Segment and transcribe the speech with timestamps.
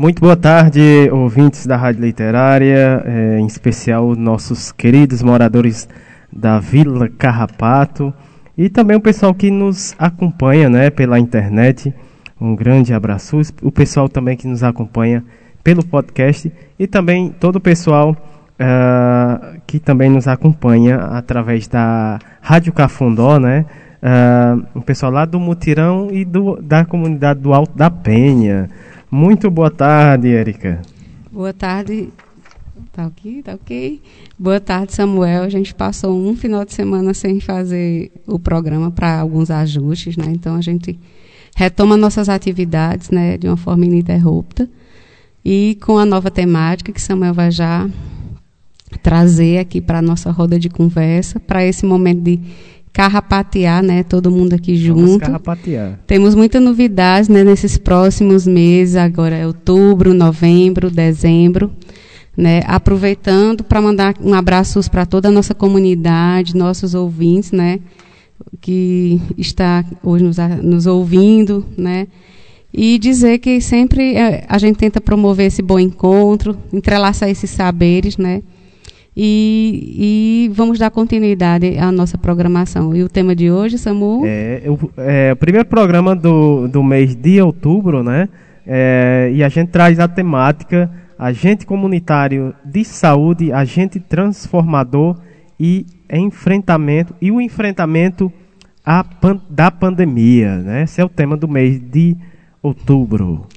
[0.00, 5.88] Muito boa tarde, ouvintes da Rádio Literária, é, em especial nossos queridos moradores
[6.32, 8.14] da Vila Carrapato
[8.56, 11.92] e também o pessoal que nos acompanha né, pela internet.
[12.40, 13.40] Um grande abraço.
[13.60, 15.24] O pessoal também que nos acompanha
[15.64, 22.72] pelo podcast e também todo o pessoal uh, que também nos acompanha através da Rádio
[22.72, 23.66] Cafundó, né?
[24.00, 28.68] Uh, o pessoal lá do Mutirão e do, da comunidade do Alto da Penha.
[29.10, 30.82] Muito boa tarde, Érica.
[31.32, 32.10] Boa tarde.
[32.92, 33.42] Tá ok?
[33.42, 34.02] Tá ok?
[34.38, 35.42] Boa tarde, Samuel.
[35.44, 40.26] A gente passou um final de semana sem fazer o programa para alguns ajustes, né?
[40.28, 40.98] Então a gente
[41.56, 44.68] retoma nossas atividades, né, de uma forma ininterrupta.
[45.44, 47.88] E com a nova temática que Samuel vai já
[49.02, 52.40] trazer aqui para a nossa roda de conversa, para esse momento de
[52.92, 55.00] carrapatear, né, todo mundo aqui junto.
[55.00, 55.98] Vamos carrapatear.
[56.06, 61.70] Temos muitas novidades, né, nesses próximos meses, agora é outubro, novembro, dezembro,
[62.36, 67.80] né, aproveitando para mandar um abraço para toda a nossa comunidade, nossos ouvintes, né,
[68.60, 72.06] que está hoje nos, nos ouvindo, né,
[72.72, 78.16] e dizer que sempre é, a gente tenta promover esse bom encontro, entrelaçar esses saberes,
[78.16, 78.42] né,
[79.20, 82.94] e, e, vamos dar continuidade à nossa programação.
[82.94, 84.22] E o tema de hoje, Samu?
[84.24, 84.62] É,
[84.96, 88.28] é o primeiro programa do, do mês de outubro, né?
[88.64, 95.16] É, e a gente traz a temática agente comunitário de saúde, agente transformador
[95.58, 98.32] e enfrentamento e o enfrentamento
[98.86, 99.04] a,
[99.50, 100.82] da pandemia, né?
[100.84, 102.16] Esse é o tema do mês de
[102.62, 103.48] outubro.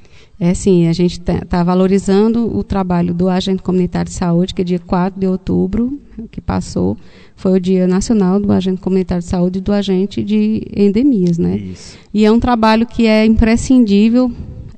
[0.43, 4.63] É sim, a gente está tá valorizando o trabalho do agente comunitário de saúde, que
[4.63, 5.99] é dia 4 de outubro,
[6.31, 6.97] que passou,
[7.35, 11.57] foi o Dia Nacional do Agente Comunitário de Saúde e do Agente de Endemias, né?
[11.57, 11.95] Isso.
[12.11, 14.31] E é um trabalho que é imprescindível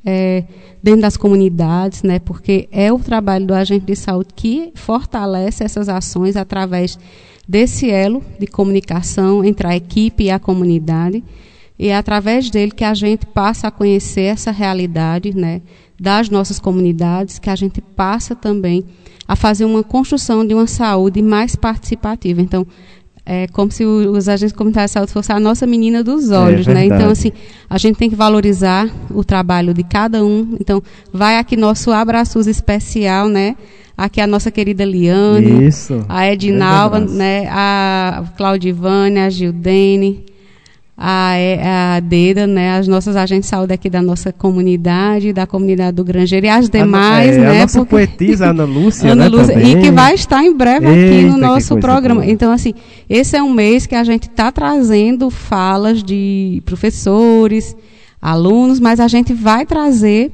[0.05, 0.43] é,
[0.83, 2.19] dentro das comunidades, né?
[2.19, 6.99] Porque é o trabalho do agente de saúde que fortalece essas ações através
[7.47, 11.23] desse elo de comunicação entre a equipe e a comunidade
[11.83, 15.61] e é através dele que a gente passa a conhecer essa realidade né,
[15.99, 18.85] das nossas comunidades, que a gente passa também
[19.27, 22.41] a fazer uma construção de uma saúde mais participativa.
[22.41, 22.65] Então,
[23.25, 26.65] é como se os agentes comunitários de saúde fossem a nossa menina dos é olhos,
[26.69, 26.85] é né?
[26.85, 27.33] Então, assim,
[27.69, 30.55] a gente tem que valorizar o trabalho de cada um.
[30.61, 33.57] Então, vai aqui nosso abraço especial, né?
[33.97, 36.05] Aqui a nossa querida Liane, Isso.
[36.07, 37.45] a Edinalva, né?
[37.49, 40.31] A Claudivane, a Gildene,
[40.95, 41.33] a,
[41.95, 46.03] a DEDA, né, as nossas agentes de saúde aqui da nossa comunidade, da comunidade do
[46.03, 47.57] Grangeiro e as demais, a, é, né?
[47.57, 47.89] A nossa porque...
[47.89, 49.79] poetisa Ana Lúcia, Ana né, Lúcia também.
[49.79, 52.21] e que vai estar em breve Eita, aqui no nosso programa.
[52.21, 52.31] Boa.
[52.31, 52.73] Então, assim,
[53.09, 57.75] esse é um mês que a gente está trazendo falas de professores,
[58.21, 60.31] alunos, mas a gente vai trazer,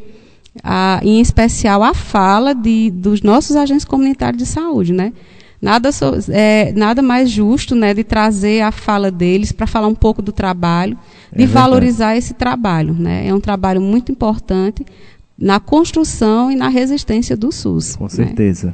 [0.61, 5.13] a, em especial, a fala de, dos nossos agentes comunitários de saúde, né?
[5.61, 9.95] Nada, so, é, nada mais justo né, de trazer a fala deles para falar um
[9.95, 10.97] pouco do trabalho,
[11.35, 12.93] de é valorizar esse trabalho.
[12.93, 13.27] Né?
[13.27, 14.85] É um trabalho muito importante
[15.37, 17.97] na construção e na resistência do SUS.
[17.97, 18.09] Com né?
[18.09, 18.73] certeza.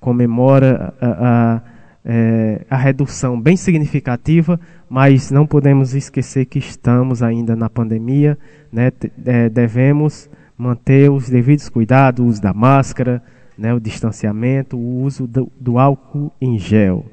[0.00, 1.62] comemora a, a,
[2.04, 8.38] é, a, redução bem significativa, mas não podemos esquecer que estamos ainda na pandemia,
[8.72, 8.92] né,
[9.24, 13.22] é, devemos manter os devidos cuidados, o uso da máscara,
[13.56, 17.04] né, o distanciamento, o uso do, do álcool em gel.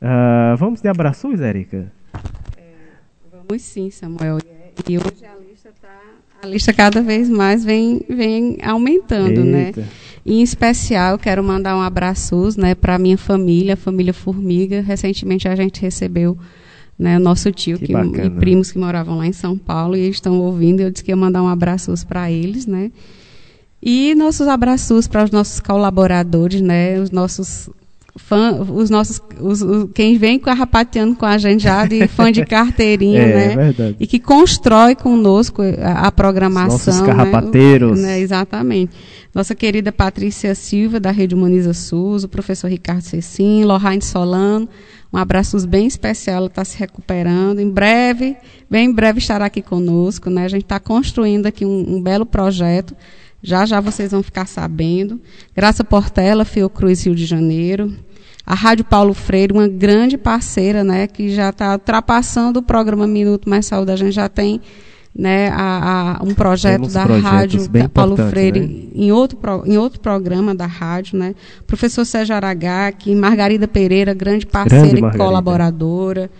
[0.00, 1.92] Uh, vamos de abraços, Érica?
[2.56, 2.72] É,
[3.30, 4.38] vamos sim, Samuel.
[4.88, 5.36] E hoje a
[6.42, 9.66] A lista cada vez mais vem, vem aumentando, né?
[9.66, 9.80] Eita.
[9.80, 9.88] né?
[10.26, 14.80] Em especial, quero mandar um abraço né, para a minha família, a família Formiga.
[14.80, 16.36] Recentemente a gente recebeu
[16.98, 20.40] né, nosso tio que, e primos que moravam lá em São Paulo e eles estão
[20.40, 20.80] ouvindo.
[20.80, 22.90] Eu disse que ia mandar um abraço para eles, né?
[23.80, 26.98] E nossos abraços para os nossos colaboradores, né?
[26.98, 27.70] Os nossos
[28.16, 32.44] fã, os nossos, os, os, quem vem carrapateando com a gente já de fã de
[32.44, 33.52] carteirinha, é, né?
[33.52, 33.96] É verdade.
[33.98, 36.76] E que constrói conosco a, a programação.
[36.76, 37.06] Os nossos né?
[37.06, 37.98] carrapateiros.
[38.00, 38.20] Né?
[38.20, 38.92] Exatamente.
[39.34, 44.68] Nossa querida Patrícia Silva, da Rede Humaniza SUS, o professor Ricardo Cecim, Lohane Solano,
[45.12, 47.58] um abraço bem especial, ela está se recuperando.
[47.60, 48.34] Em breve,
[48.70, 50.30] bem em breve estará aqui conosco.
[50.30, 50.44] Né?
[50.44, 52.96] A gente está construindo aqui um, um, belo projeto.
[53.42, 55.20] Já já vocês vão ficar sabendo.
[55.54, 57.92] Graça Portela, Fiocruz, Rio de Janeiro.
[58.46, 63.48] A Rádio Paulo Freire, uma grande parceira, né, que já está ultrapassando o programa Minuto
[63.48, 63.92] Mais Saúde.
[63.92, 64.60] A gente já tem
[65.14, 67.60] né, a, a um projeto Temos da rádio
[67.92, 68.88] Paulo Freire né?
[68.94, 71.34] em, outro, em outro programa da rádio, né?
[71.66, 76.30] Professor Sérgio Aragaki, Margarida Pereira, grande parceira grande e colaboradora.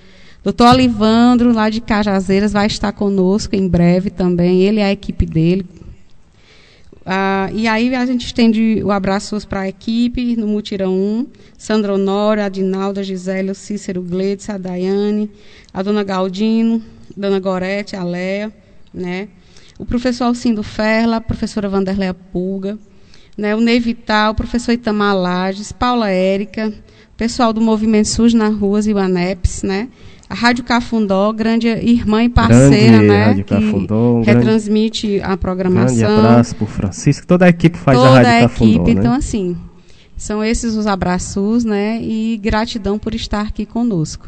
[0.43, 5.25] Doutor Alivandro, lá de Cajazeiras, vai estar conosco em breve também, ele e a equipe
[5.25, 5.65] dele.
[7.05, 11.27] Ah, e aí a gente estende o abraço para a equipe no Mutirão 1,
[11.59, 15.31] Sandra Honora, Adinalda, Gisele, Cícero Gledes, a Daiane,
[15.75, 16.83] a dona Galdino,
[17.17, 18.53] dona Gorete, a Léa,
[18.95, 19.29] né?
[19.79, 22.79] O professor Alcindo Ferla, a professora Vanderleia Pulga,
[23.37, 23.55] né?
[23.57, 26.73] o Ney Vital, o professor Itamar Lages, Paula Érica,
[27.17, 29.89] pessoal do Movimento SUS nas Ruas e o ANEPS, né?
[30.33, 33.25] A Rádio Cafundó, grande irmã e parceira, grande né?
[33.27, 35.99] Rádio Cafundó, um retransmite grande, a programação.
[35.99, 38.71] Grande abraço para Francisco, toda a equipe faz toda a Rádio a Cafundó.
[38.73, 39.01] Equipe, né?
[39.01, 39.55] Então, assim,
[40.17, 42.01] são esses os abraços, né?
[42.01, 44.27] E gratidão por estar aqui conosco.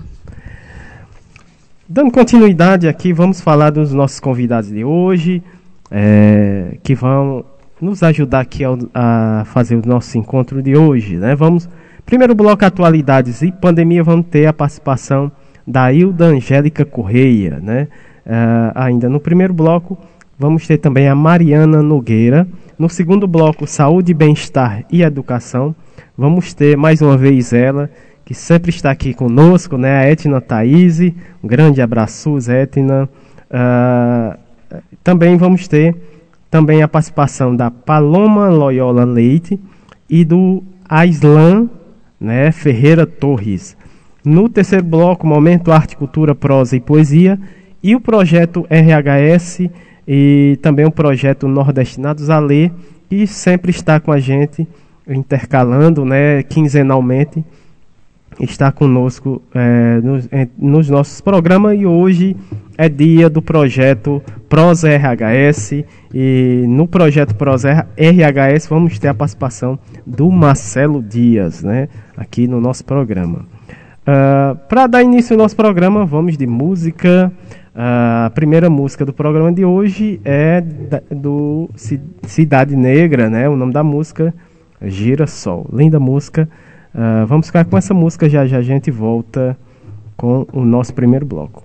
[1.89, 5.43] Dando continuidade aqui, vamos falar dos nossos convidados de hoje,
[5.91, 7.47] é, que vão
[7.81, 11.17] nos ajudar aqui a, a, fazer o nosso encontro de hoje.
[11.17, 11.35] Né?
[11.35, 11.67] Vamos,
[12.05, 15.33] primeiro bloco atualidades e pandemia, vamos ter a participação
[15.67, 17.61] da Hilda Angélica Correia.
[17.63, 17.89] Né?
[18.27, 19.99] É, ainda no primeiro bloco,
[20.39, 22.47] vamos ter também a Mariana Nogueira.
[22.79, 25.75] No segundo bloco, saúde, bem-estar e educação.
[26.17, 27.91] Vamos ter mais uma vez ela,
[28.25, 29.99] que sempre está aqui conosco, né?
[29.99, 33.09] A Etna Thaís, um grande abraço, Etna.
[33.51, 34.37] Uh,
[35.03, 35.95] também vamos ter
[36.51, 39.59] também a participação da Paloma Loyola Leite
[40.09, 41.69] e do Aislan
[42.21, 43.77] né, Ferreira Torres.
[44.25, 47.39] No terceiro bloco, Momento Arte, Cultura, Prosa e Poesia,
[47.83, 49.69] e o projeto RHS
[50.09, 52.73] e também o projeto Nordestinados a Ler,
[53.11, 54.67] que sempre está com a gente,
[55.07, 57.45] intercalando né, quinzenalmente
[58.41, 60.29] está conosco é, nos,
[60.59, 62.37] nos, nossos programas e hoje
[62.77, 69.79] é dia do projeto Prosa RHS e no projeto Prosa RHS vamos ter a participação
[70.05, 73.47] do Marcelo Dias, né, aqui no nosso programa.
[74.05, 77.33] Uh, ah, Para dar início ao nosso programa, vamos de música.
[77.75, 81.69] Uh, a primeira música do programa de hoje é da, do
[82.23, 83.49] Cidade Negra, né?
[83.49, 84.35] O nome da música
[84.81, 85.67] Girassol.
[85.73, 86.49] Linda música.
[86.95, 89.57] Uh, vamos ficar com essa música já já a gente volta
[90.17, 91.65] com o nosso primeiro bloco.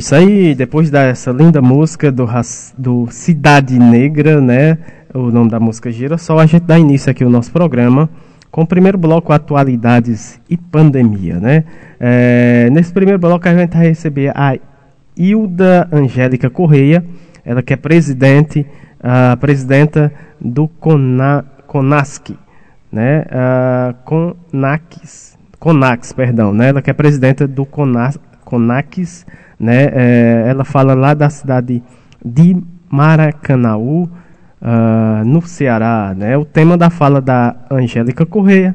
[0.00, 2.26] isso aí, depois dessa linda música do,
[2.78, 4.78] do Cidade Negra, né?
[5.12, 8.08] O nome da música Girassol, a gente dá início aqui ao nosso programa
[8.50, 11.64] com o primeiro bloco Atualidades e Pandemia, né?
[12.00, 14.56] É, nesse primeiro bloco a gente vai receber a
[15.14, 17.04] Hilda Angélica Correia,
[17.44, 18.64] ela que é presidente,
[19.02, 22.30] a presidenta do Cona, Conasc,
[22.90, 23.26] né?
[24.06, 26.70] Conax, Conax, perdão, né?
[26.70, 29.26] Ela que é presidenta do Conax,
[29.60, 29.90] né?
[29.92, 31.82] É, ela fala lá da cidade
[32.24, 32.56] de
[32.90, 34.08] Maracanaú,
[34.62, 36.36] ah, no Ceará, né?
[36.36, 38.74] O tema da fala da Angélica Correia,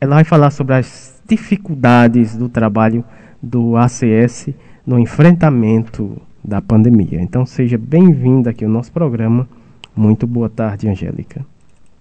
[0.00, 3.04] ela vai falar sobre as dificuldades do trabalho
[3.42, 4.48] do ACS
[4.86, 7.20] no enfrentamento da pandemia.
[7.20, 9.48] Então seja bem-vinda aqui ao nosso programa.
[9.94, 11.44] Muito boa tarde, Angélica.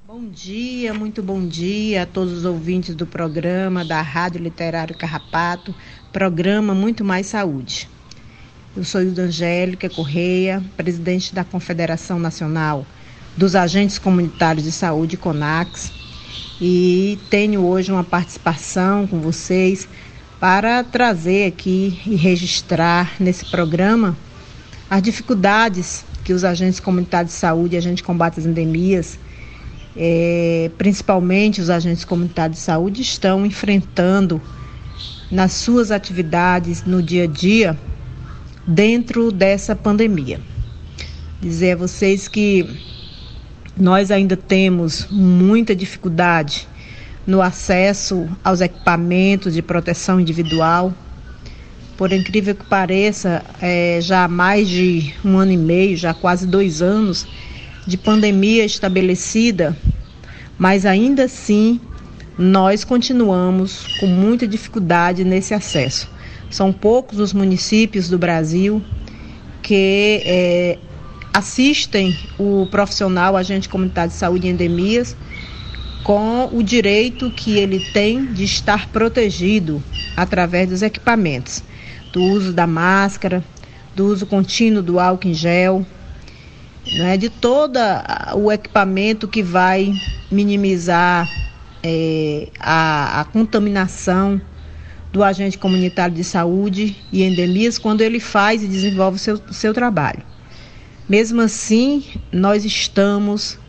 [0.08, 5.74] Bom dia, muito bom dia a todos os ouvintes do programa da Rádio Literário Carrapato,
[6.12, 7.90] programa Muito Mais Saúde.
[8.74, 12.86] Eu sou Hilda Angélica Correia, presidente da Confederação Nacional
[13.36, 15.92] dos Agentes Comunitários de Saúde, CONAX,
[16.62, 19.90] e tenho hoje uma participação com vocês
[20.40, 24.16] para trazer aqui e registrar nesse programa
[24.90, 29.20] as dificuldades que os agentes comunitários de saúde e agentes de combate às endemias
[29.98, 34.42] é, principalmente os agentes comunitários de saúde, estão enfrentando
[35.30, 37.78] nas suas atividades no dia a dia
[38.65, 40.39] dentro dessa pandemia.
[41.41, 42.68] Dizer a vocês que
[43.77, 46.68] nós ainda temos muita dificuldade
[47.25, 50.94] no acesso aos equipamentos de proteção individual.
[51.98, 56.48] Por incrível que pareça, é, já há mais de um ano e meio, já quase
[56.48, 57.27] dois anos,
[57.86, 59.75] de pandemia estabelecida,
[60.58, 61.80] mas ainda assim
[62.38, 66.10] nós continuamos com muita dificuldade nesse acesso.
[66.51, 68.84] São poucos os municípios do Brasil
[69.63, 70.77] que é,
[71.34, 75.15] assistem o profissional agente comunitário de saúde em endemias
[76.03, 79.81] com o direito que ele tem de estar protegido
[80.17, 81.63] através dos equipamentos,
[82.12, 83.43] do uso da máscara,
[83.96, 85.86] do uso contínuo do álcool em gel,
[86.93, 87.77] né, de todo
[88.36, 89.93] o equipamento que vai
[90.31, 91.29] minimizar
[91.84, 94.41] é, a, a, contaminação
[95.12, 100.24] do agente comunitário de saúde e endemias quando ele faz e desenvolve seu, seu trabalho.
[101.08, 103.60] Mesmo assim, nós estamos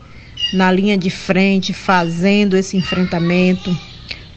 [0.53, 3.77] na linha de frente fazendo esse enfrentamento,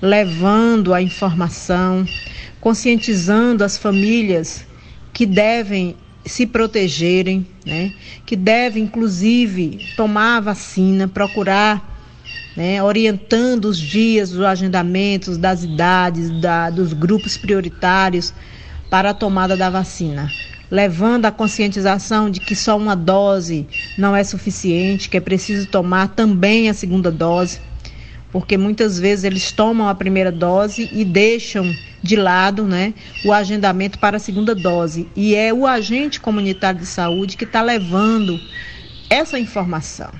[0.02, 2.06] levando a informação,
[2.60, 4.66] conscientizando as famílias
[5.12, 7.92] que devem se protegerem, né?
[8.26, 11.95] que devem, inclusive, tomar a vacina, procurar,
[12.56, 12.82] né?
[12.82, 18.32] orientando os dias, os agendamentos das idades, da, dos grupos prioritários
[18.90, 20.30] para a tomada da vacina.
[20.70, 26.08] Levando a conscientização de que só uma dose não é suficiente, que é preciso tomar
[26.08, 27.60] também a segunda dose.
[28.32, 31.72] porque muitas vezes eles tomam a primeira dose e deixam
[32.02, 32.92] de lado né,
[33.24, 35.08] o agendamento para a segunda dose.
[35.16, 38.38] E é o agente comunitário de saúde que está levando
[39.08, 40.10] essa informação.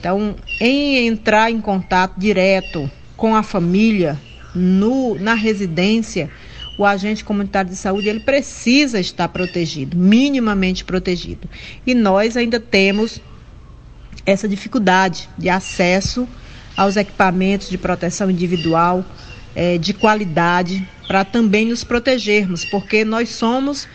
[0.00, 4.18] Então, em entrar em contato direto com a família
[4.54, 6.30] no, na residência,
[6.78, 11.46] o agente comunitário de saúde ele precisa estar protegido, minimamente protegido.
[11.86, 13.20] E nós ainda temos
[14.24, 16.26] essa dificuldade de acesso
[16.74, 19.04] aos equipamentos de proteção individual
[19.54, 23.86] é, de qualidade para também nos protegermos, porque nós somos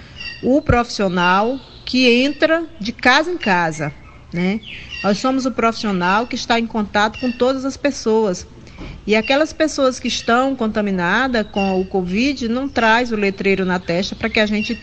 [0.43, 3.91] o profissional que entra de casa em casa,
[4.35, 4.59] né?
[5.03, 8.45] Nós somos o profissional que está em contato com todas as pessoas.
[9.07, 14.15] E aquelas pessoas que estão contaminadas com o Covid não traz o letreiro na testa
[14.15, 14.77] para que a gente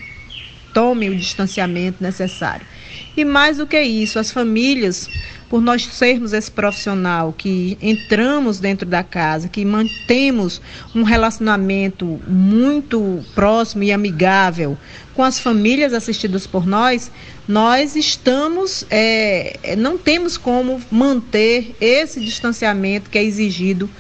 [0.73, 2.67] tome o distanciamento necessário.
[3.15, 5.09] E mais do que isso, as famílias
[5.53, 10.63] por nós sermos esse profissional que entramos dentro da casa, que mantemos
[10.95, 14.79] um relacionamento muito próximo e amigável
[15.15, 17.11] com as famílias assistidas por nós,
[17.47, 23.91] nós estamos, é, não temos como manter esse distanciamento que é exigido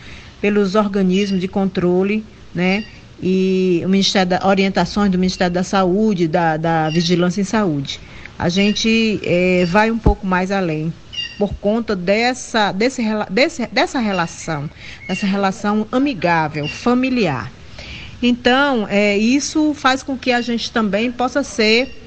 [0.40, 2.24] pelos organismos de controle,
[2.54, 2.84] né?
[3.22, 8.00] E o Ministério da Orientações do Ministério da Saúde, da, da Vigilância em Saúde.
[8.38, 10.92] A gente é, vai um pouco mais além
[11.38, 14.68] por conta dessa, desse, desse, dessa relação,
[15.06, 17.50] dessa relação amigável, familiar.
[18.20, 22.01] Então, é, isso faz com que a gente também possa ser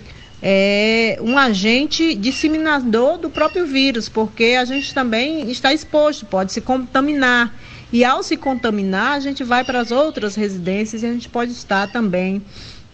[0.47, 6.61] é, um agente disseminador do próprio vírus, porque a gente também está exposto, pode se
[6.61, 7.51] contaminar.
[7.91, 11.51] E ao se contaminar, a gente vai para as outras residências e a gente pode
[11.51, 12.43] estar também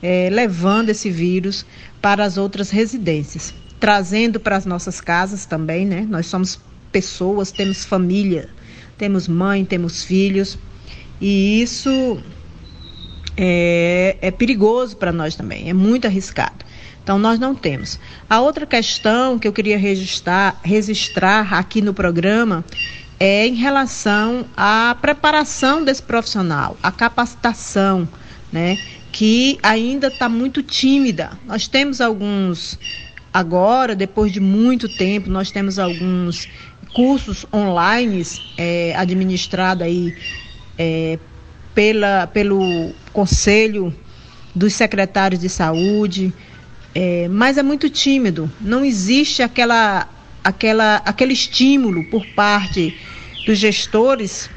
[0.01, 1.65] é, levando esse vírus
[2.01, 6.05] para as outras residências trazendo para as nossas casas também, né?
[6.07, 6.59] Nós somos
[6.91, 8.47] pessoas, temos família,
[8.95, 10.55] temos mãe, temos filhos,
[11.19, 12.21] e isso
[13.35, 16.63] é, é perigoso para nós também, é muito arriscado.
[17.03, 17.99] Então, nós não temos.
[18.29, 22.63] A outra questão que eu queria registrar, registrar aqui no programa
[23.19, 28.07] é em relação à preparação desse profissional, a capacitação,
[28.51, 28.77] né?
[29.11, 31.31] Que ainda está muito tímida.
[31.45, 32.79] Nós temos alguns
[33.33, 36.49] Agora, depois de muito tempo, nós temos alguns
[36.93, 38.21] cursos online
[38.57, 40.13] é, administrados aí
[40.77, 41.17] é,
[41.73, 43.95] pela, pelo Conselho
[44.53, 46.33] dos Secretários de Saúde,
[46.93, 48.51] é, mas é muito tímido.
[48.59, 50.07] Não existe aquela,
[50.43, 52.93] aquela, aquele estímulo por parte
[53.45, 54.49] dos gestores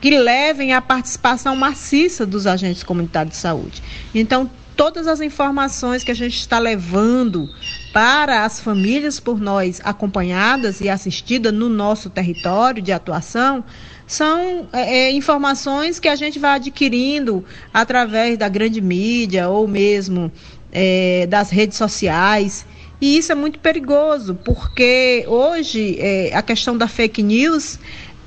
[0.00, 3.82] que levem à participação maciça dos agentes comunitários de saúde.
[4.14, 7.50] Então, todas as informações que a gente está levando
[7.92, 13.64] para as famílias por nós acompanhadas e assistidas no nosso território de atuação
[14.06, 20.32] são é, é, informações que a gente vai adquirindo através da grande mídia ou mesmo
[20.72, 22.66] é, das redes sociais.
[23.00, 27.78] E isso é muito perigoso, porque hoje é, a questão da fake news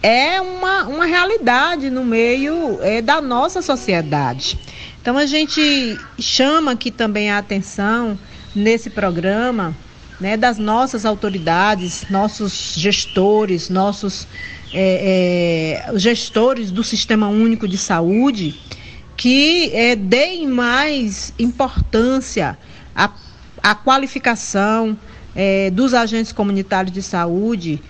[0.02, 4.60] é uma, uma realidade no meio é, da nossa sociedade.
[5.02, 8.18] Então a gente chama aqui também a atenção
[8.56, 9.76] nesse programa,
[10.20, 14.28] né, das nossas autoridades, nossos gestores, nossos
[14.74, 18.60] é, é, gestores do Sistema Único de Saúde,
[19.24, 22.58] que é, deem mais importância
[22.94, 23.10] à,
[23.64, 24.98] à qualificação
[25.34, 27.82] é, dos agentes comunitários de saúde,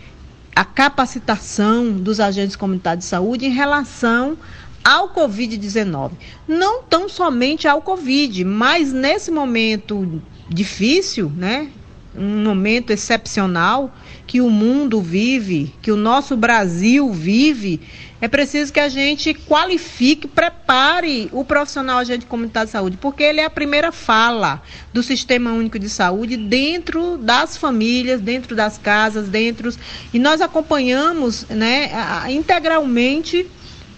[0.55, 4.37] a capacitação dos agentes comunitários de saúde em relação
[4.83, 6.11] ao Covid-19.
[6.47, 11.71] Não tão somente ao Covid, mas nesse momento difícil, né?
[12.15, 13.91] Um momento excepcional
[14.27, 17.81] que o mundo vive, que o nosso Brasil vive,
[18.23, 23.41] é preciso que a gente qualifique, prepare o profissional agente comunitário de saúde, porque ele
[23.41, 29.27] é a primeira fala do Sistema Único de Saúde dentro das famílias, dentro das casas,
[29.27, 29.69] dentro
[30.13, 31.91] e nós acompanhamos, né,
[32.29, 33.45] integralmente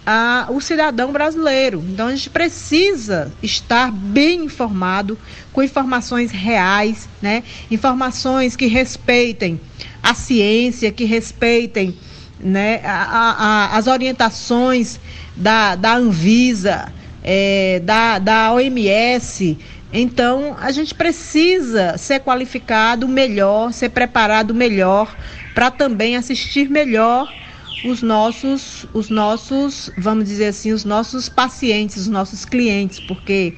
[0.04, 1.84] a, o cidadão brasileiro.
[1.88, 5.16] Então a gente precisa estar bem informado,
[5.52, 7.44] com informações reais, né?
[7.70, 9.60] informações que respeitem
[10.02, 11.96] a ciência, que respeitem
[12.38, 15.00] né, a, a, as orientações
[15.34, 19.58] da, da Anvisa, é, da, da OMS.
[19.92, 25.16] Então, a gente precisa ser qualificado melhor, ser preparado melhor,
[25.54, 27.32] para também assistir melhor
[27.84, 33.54] os nossos, os nossos, vamos dizer assim, os nossos pacientes, os nossos clientes, porque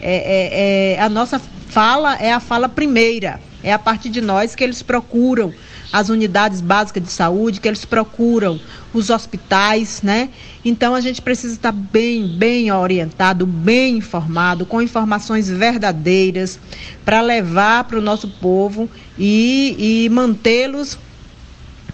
[0.00, 4.54] é, é, é, a nossa fala é a fala primeira, é a partir de nós
[4.54, 5.52] que eles procuram
[5.92, 8.58] as unidades básicas de saúde, que eles procuram
[8.94, 10.30] os hospitais, né?
[10.64, 16.58] Então a gente precisa estar bem, bem orientado, bem informado, com informações verdadeiras,
[17.04, 20.98] para levar para o nosso povo e, e mantê-los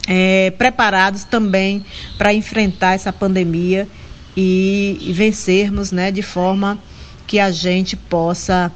[0.07, 1.85] é, preparados também
[2.17, 3.89] para enfrentar essa pandemia
[4.37, 6.79] e, e vencermos, né, de forma
[7.27, 8.73] que a gente possa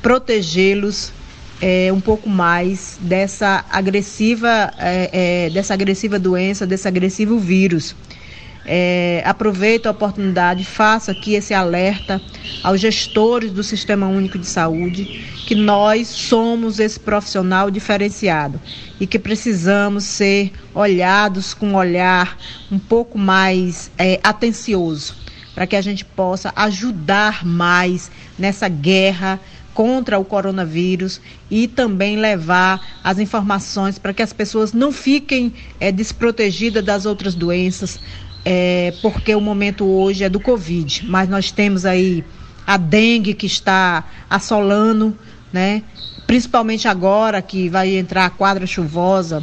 [0.00, 1.12] protegê-los
[1.60, 7.94] é, um pouco mais dessa agressiva, é, é, dessa agressiva doença, desse agressivo vírus.
[8.64, 12.20] É, aproveito a oportunidade, faço aqui esse alerta
[12.62, 18.60] aos gestores do Sistema Único de Saúde, que nós somos esse profissional diferenciado
[19.00, 22.38] e que precisamos ser olhados com um olhar
[22.70, 25.16] um pouco mais é, atencioso,
[25.54, 29.40] para que a gente possa ajudar mais nessa guerra
[29.80, 35.90] contra o coronavírus e também levar as informações para que as pessoas não fiquem é,
[35.90, 37.98] desprotegidas das outras doenças,
[38.44, 42.22] é, porque o momento hoje é do Covid, mas nós temos aí
[42.66, 45.16] a dengue que está assolando,
[45.50, 45.82] né?
[46.26, 49.42] Principalmente agora que vai entrar a quadra chuvosa,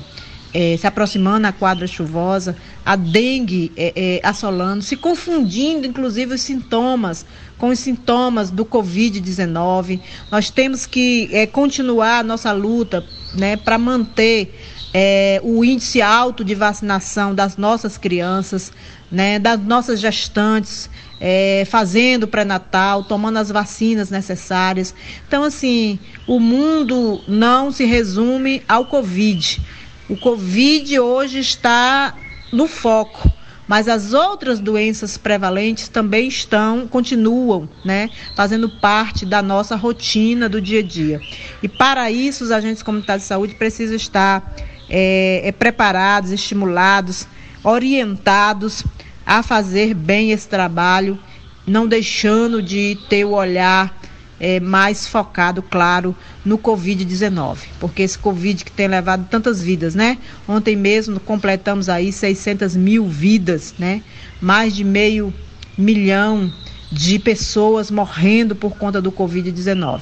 [0.54, 2.56] é, se aproximando a quadra chuvosa,
[2.86, 7.26] a dengue é, é, assolando, se confundindo inclusive os sintomas
[7.58, 10.00] com os sintomas do Covid-19.
[10.32, 14.54] Nós temos que é, continuar a nossa luta né, para manter
[14.94, 18.72] é, o índice alto de vacinação das nossas crianças,
[19.12, 24.94] né, das nossas gestantes, é, fazendo pré-natal, tomando as vacinas necessárias.
[25.28, 29.62] Então, assim, o mundo não se resume ao Covid.
[30.10, 32.16] O Covid hoje está
[32.52, 33.32] no foco
[33.68, 40.62] mas as outras doenças prevalentes também estão, continuam, né, fazendo parte da nossa rotina do
[40.62, 41.22] dia a dia.
[41.62, 44.56] E para isso, os agentes comunitários de saúde precisam estar
[44.90, 47.28] é, é, preparados, estimulados,
[47.62, 48.86] orientados
[49.26, 51.20] a fazer bem esse trabalho,
[51.66, 53.94] não deixando de ter o olhar
[54.40, 60.18] é, mais focado, claro, no Covid-19, porque esse Covid que tem levado tantas vidas, né?
[60.48, 64.02] Ontem mesmo completamos aí 600 mil vidas, né?
[64.40, 65.34] Mais de meio
[65.78, 66.52] milhão
[66.92, 70.02] de pessoas morrendo por conta do Covid-19.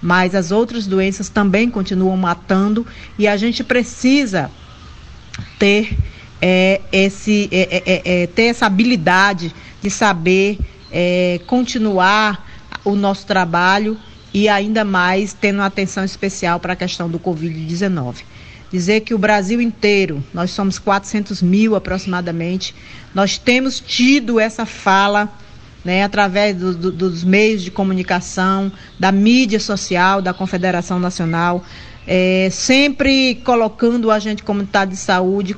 [0.00, 2.86] Mas as outras doenças também continuam matando
[3.18, 4.50] e a gente precisa
[5.58, 5.96] ter
[6.40, 10.58] é, esse, é, é, é, é ter essa habilidade de saber
[11.46, 12.51] continuar
[12.84, 13.96] o nosso trabalho
[14.34, 18.22] e ainda mais tendo uma atenção especial para a questão do Covid-19.
[18.70, 22.74] Dizer que o Brasil inteiro, nós somos 400 mil aproximadamente,
[23.14, 25.30] nós temos tido essa fala
[25.84, 31.62] né, através do, do, dos meios de comunicação, da mídia social, da Confederação Nacional,
[32.06, 35.56] é, sempre colocando o agente comunitário de saúde,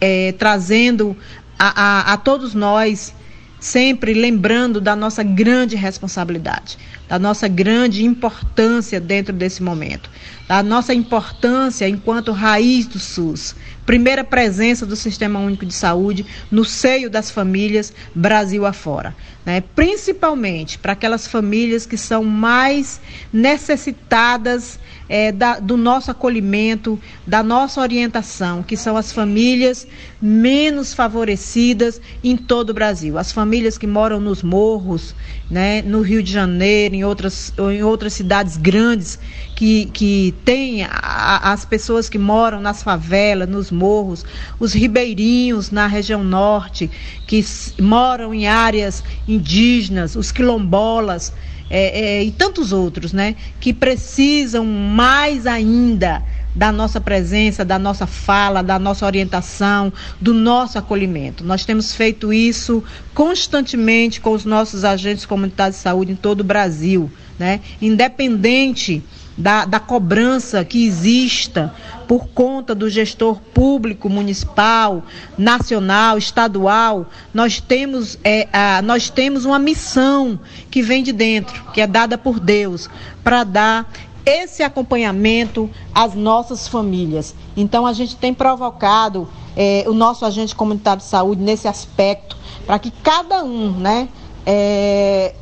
[0.00, 1.16] é, trazendo
[1.58, 3.14] a, a, a todos nós
[3.60, 10.10] sempre lembrando da nossa grande responsabilidade, da nossa grande importância dentro desse momento,
[10.46, 16.64] da nossa importância enquanto raiz do SUS, primeira presença do Sistema Único de Saúde no
[16.64, 19.60] seio das famílias Brasil afora, né?
[19.74, 23.00] principalmente para aquelas famílias que são mais
[23.32, 29.86] necessitadas é, da, do nosso acolhimento, da nossa orientação, que são as famílias
[30.20, 33.16] menos favorecidas em todo o Brasil.
[33.16, 35.14] As famílias que moram nos morros,
[35.50, 39.18] né, no Rio de Janeiro, em outras, em outras cidades grandes,
[39.56, 44.24] que, que tem a, as pessoas que moram nas favelas, nos morros,
[44.60, 46.90] os ribeirinhos na região norte,
[47.26, 47.44] que
[47.80, 51.32] moram em áreas indígenas, os quilombolas
[51.70, 56.22] é, é, e tantos outros, né, que precisam mais ainda
[56.54, 61.44] da nossa presença, da nossa fala, da nossa orientação, do nosso acolhimento.
[61.44, 62.82] Nós temos feito isso
[63.14, 67.60] constantemente com os nossos agentes comunitários de saúde em todo o Brasil, né?
[67.80, 69.04] Independente
[69.38, 71.72] da, da cobrança que exista
[72.08, 75.04] por conta do gestor público, municipal,
[75.36, 81.80] nacional, estadual, nós temos, é, a, nós temos uma missão que vem de dentro, que
[81.80, 82.90] é dada por Deus,
[83.22, 83.92] para dar
[84.26, 87.34] esse acompanhamento às nossas famílias.
[87.56, 92.78] Então, a gente tem provocado é, o nosso agente comunitário de saúde nesse aspecto, para
[92.78, 94.08] que cada um, né,
[94.44, 95.34] é,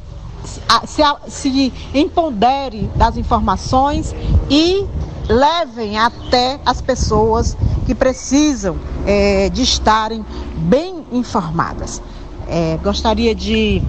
[0.46, 4.14] se, se empodere das informações
[4.48, 4.86] e
[5.28, 10.24] levem até as pessoas que precisam é, de estarem
[10.56, 12.00] bem informadas.
[12.48, 13.82] É, gostaria de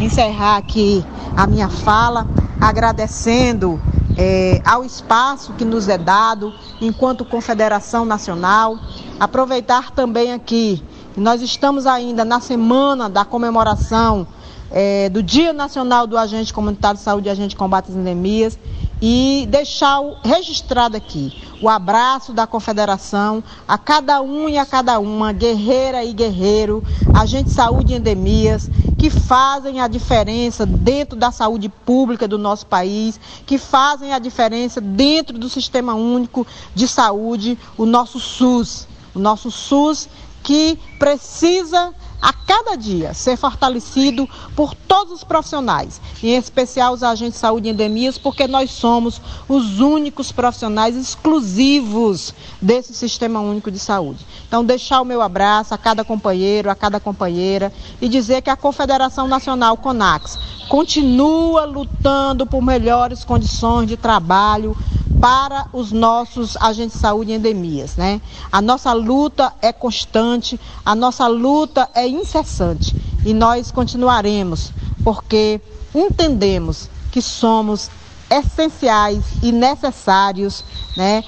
[0.00, 1.04] encerrar aqui
[1.36, 2.26] a minha fala
[2.60, 3.80] agradecendo
[4.16, 8.78] é, ao espaço que nos é dado enquanto Confederação Nacional.
[9.18, 10.82] Aproveitar também aqui,
[11.16, 14.26] nós estamos ainda na semana da comemoração
[14.70, 18.58] é, do Dia Nacional do Agente Comunitário de Saúde e Agente de Combate às Endemias
[19.00, 25.32] e deixar registrado aqui o abraço da Confederação a cada um e a cada uma,
[25.32, 26.82] guerreira e guerreiro,
[27.14, 32.66] agente de saúde e endemias, que fazem a diferença dentro da saúde pública do nosso
[32.66, 38.86] país, que fazem a diferença dentro do Sistema Único de Saúde, o nosso SUS.
[39.14, 40.08] O nosso SUS
[40.42, 41.92] que precisa
[42.26, 47.68] a cada dia ser fortalecido por todos os profissionais, em especial os agentes de saúde
[47.68, 54.26] e endemias, porque nós somos os únicos profissionais exclusivos desse Sistema Único de Saúde.
[54.48, 58.56] Então, deixar o meu abraço a cada companheiro, a cada companheira e dizer que a
[58.56, 60.36] Confederação Nacional CONAX
[60.68, 64.76] continua lutando por melhores condições de trabalho
[65.20, 68.20] para os nossos agentes de saúde em endemias, né?
[68.52, 74.72] A nossa luta é constante, a nossa luta é incessante e nós continuaremos
[75.04, 75.60] porque
[75.94, 77.90] entendemos que somos
[78.30, 80.64] essenciais e necessários,
[80.96, 81.22] né?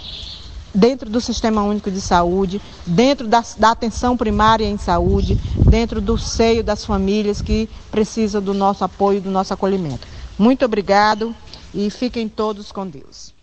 [0.74, 5.36] Dentro do Sistema Único de Saúde, dentro da, da atenção primária em saúde,
[5.68, 10.06] dentro do seio das famílias que precisam do nosso apoio, do nosso acolhimento.
[10.38, 11.34] Muito obrigado
[11.74, 13.34] e fiquem todos com Deus.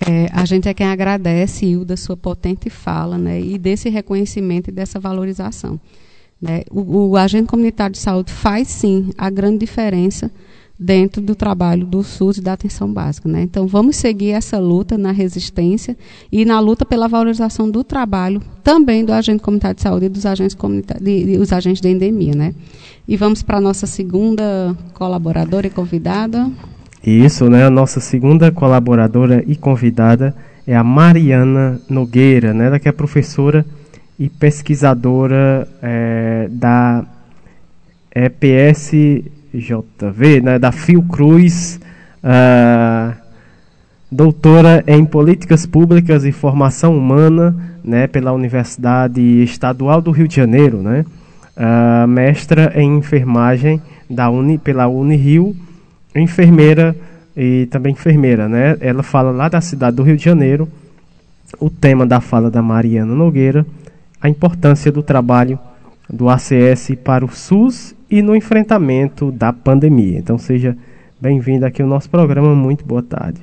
[0.00, 4.72] É, a gente é quem agradece, Hilda, sua potente fala, né, e desse reconhecimento e
[4.72, 5.78] dessa valorização.
[6.40, 6.62] Né.
[6.70, 10.30] O, o, agente comunitário de saúde faz, sim, a grande diferença
[10.78, 13.28] dentro do trabalho do SUS e da atenção básica.
[13.28, 13.42] Né.
[13.42, 15.96] Então, vamos seguir essa luta na resistência
[16.30, 20.24] e na luta pela valorização do trabalho também do agente comunitário de saúde e dos
[20.24, 20.56] agentes,
[21.00, 22.34] de, de, os agentes de endemia.
[22.34, 22.54] Né.
[23.06, 26.48] E vamos para a nossa segunda colaboradora e convidada.
[27.04, 27.64] Isso, né?
[27.64, 32.66] A nossa segunda colaboradora e convidada é a Mariana Nogueira, né?
[32.66, 33.64] Ela que é professora
[34.18, 37.04] e pesquisadora é, da
[38.14, 39.22] EPSJV,
[40.42, 40.58] né?
[40.58, 41.78] Da Fiocruz,
[42.24, 43.14] uh,
[44.10, 47.54] doutora em Políticas Públicas e Formação Humana,
[47.84, 48.08] né?
[48.08, 51.04] Pela Universidade Estadual do Rio de Janeiro, né?
[51.56, 55.54] Uh, mestra em enfermagem da Uni, pela Unirio
[56.14, 56.96] enfermeira
[57.36, 58.76] e também enfermeira, né?
[58.80, 60.68] Ela fala lá da cidade do Rio de Janeiro.
[61.60, 63.64] O tema da fala da Mariana Nogueira,
[64.20, 65.58] a importância do trabalho
[66.08, 70.18] do ACS para o SUS e no enfrentamento da pandemia.
[70.18, 70.76] Então seja
[71.20, 72.54] bem-vindo aqui ao nosso programa.
[72.54, 73.40] Muito boa tarde.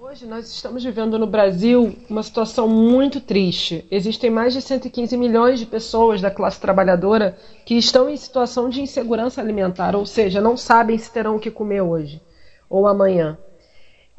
[0.00, 3.84] Hoje nós estamos vivendo no Brasil uma situação muito triste.
[3.90, 8.82] Existem mais de 115 milhões de pessoas da classe trabalhadora que estão em situação de
[8.82, 12.20] insegurança alimentar, ou seja, não sabem se terão o que comer hoje
[12.68, 13.38] ou amanhã.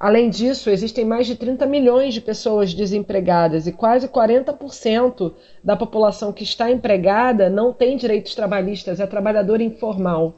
[0.04, 5.32] Além disso, existem mais de 30 milhões de pessoas desempregadas e quase 40%
[5.64, 10.36] da população que está empregada não tem direitos trabalhistas, é trabalhador informal.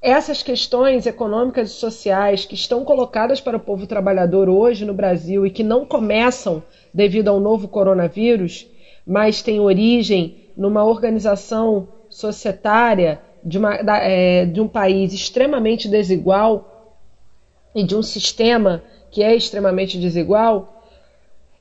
[0.00, 5.44] Essas questões econômicas e sociais que estão colocadas para o povo trabalhador hoje no Brasil
[5.44, 6.62] e que não começam
[6.94, 8.66] devido ao novo coronavírus,
[9.06, 16.70] mas têm origem numa organização societária de, uma, é, de um país extremamente desigual
[17.74, 20.82] e de um sistema que é extremamente desigual,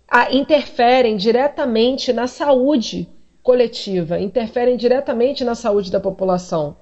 [0.08, 3.10] a, interferem diretamente na saúde
[3.42, 6.78] coletiva, interferem diretamente na saúde da população.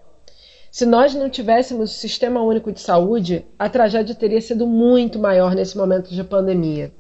[0.72, 5.54] Se nós não tivéssemos o Sistema Único de Saúde, a tragédia teria sido muito maior
[5.54, 6.94] nesse momento de pandemia.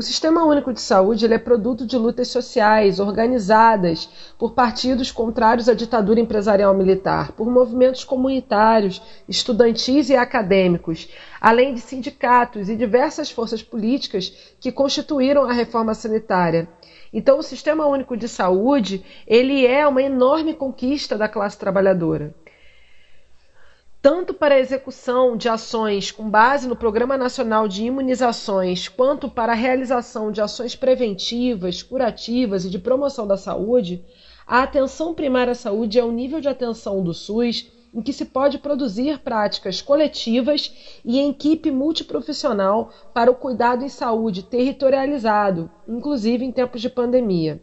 [0.00, 4.08] O Sistema Único de Saúde é produto de lutas sociais organizadas
[4.38, 11.80] por partidos contrários à ditadura empresarial militar, por movimentos comunitários, estudantis e acadêmicos, além de
[11.80, 16.66] sindicatos e diversas forças políticas que constituíram a reforma sanitária.
[17.12, 22.34] Então, o Sistema Único de Saúde ele é uma enorme conquista da classe trabalhadora
[24.02, 29.52] tanto para a execução de ações com base no Programa Nacional de Imunizações, quanto para
[29.52, 34.02] a realização de ações preventivas, curativas e de promoção da saúde,
[34.46, 38.24] a atenção primária à saúde é o nível de atenção do SUS em que se
[38.24, 40.72] pode produzir práticas coletivas
[41.04, 47.60] e em equipe multiprofissional para o cuidado em saúde territorializado, inclusive em tempos de pandemia.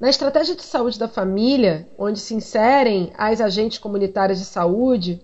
[0.00, 5.22] Na estratégia de saúde da família, onde se inserem as agentes comunitárias de saúde,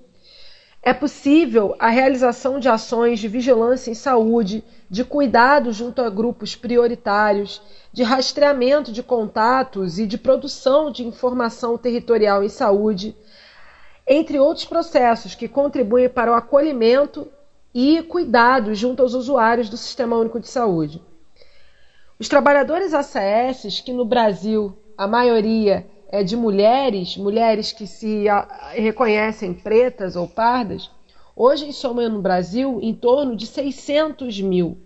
[0.82, 6.54] é possível a realização de ações de vigilância em saúde, de cuidado junto a grupos
[6.54, 7.60] prioritários,
[7.92, 13.14] de rastreamento de contatos e de produção de informação territorial em saúde.
[14.06, 17.28] entre outros processos que contribuem para o acolhimento
[17.72, 21.00] e cuidado junto aos usuários do Sistema Único de Saúde.
[22.20, 28.26] Os trabalhadores ACS, que no Brasil a maioria é de mulheres, mulheres que se
[28.74, 30.90] reconhecem pretas ou pardas,
[31.34, 34.76] hoje em soma no Brasil em torno de 600 mil.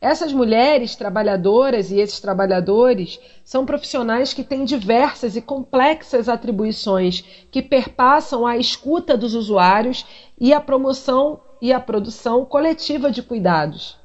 [0.00, 7.62] Essas mulheres trabalhadoras e esses trabalhadores são profissionais que têm diversas e complexas atribuições que
[7.62, 10.04] perpassam a escuta dos usuários
[10.36, 13.99] e a promoção e a produção coletiva de cuidados.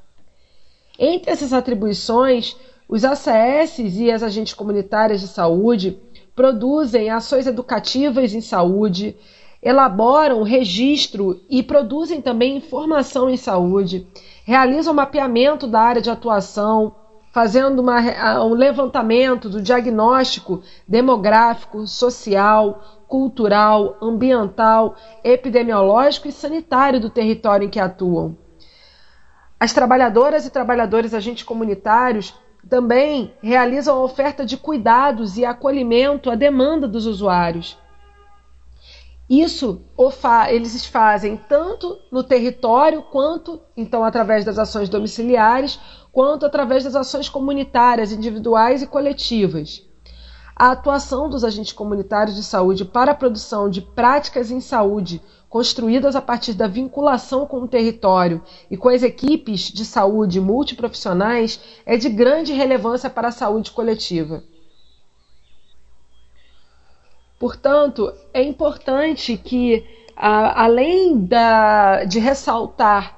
[0.98, 2.56] Entre essas atribuições,
[2.88, 5.98] os ACS e as agentes comunitárias de saúde
[6.34, 9.16] produzem ações educativas em saúde,
[9.62, 14.06] elaboram registro e produzem também informação em saúde,
[14.44, 16.94] realizam mapeamento da área de atuação,
[17.32, 18.00] fazendo uma,
[18.44, 27.80] um levantamento do diagnóstico demográfico, social, cultural, ambiental, epidemiológico e sanitário do território em que
[27.80, 28.36] atuam.
[29.58, 32.34] As trabalhadoras e trabalhadores agentes comunitários
[32.68, 37.78] também realizam a oferta de cuidados e acolhimento à demanda dos usuários.
[39.28, 39.82] Isso
[40.50, 45.80] eles fazem tanto no território, quanto, então, através das ações domiciliares,
[46.12, 49.85] quanto através das ações comunitárias, individuais e coletivas.
[50.58, 56.16] A atuação dos agentes comunitários de saúde para a produção de práticas em saúde construídas
[56.16, 61.98] a partir da vinculação com o território e com as equipes de saúde multiprofissionais é
[61.98, 64.42] de grande relevância para a saúde coletiva.
[67.38, 69.84] Portanto, é importante que,
[70.16, 73.15] além da, de ressaltar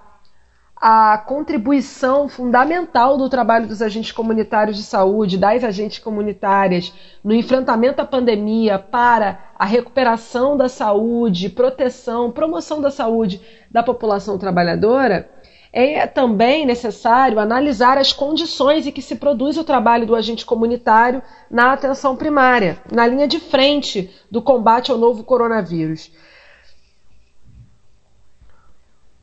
[0.80, 8.00] a contribuição fundamental do trabalho dos agentes comunitários de saúde, das agentes comunitárias, no enfrentamento
[8.00, 15.28] à pandemia para a recuperação da saúde, proteção, promoção da saúde da população trabalhadora,
[15.72, 21.22] é também necessário analisar as condições em que se produz o trabalho do agente comunitário
[21.50, 26.10] na atenção primária, na linha de frente do combate ao novo coronavírus.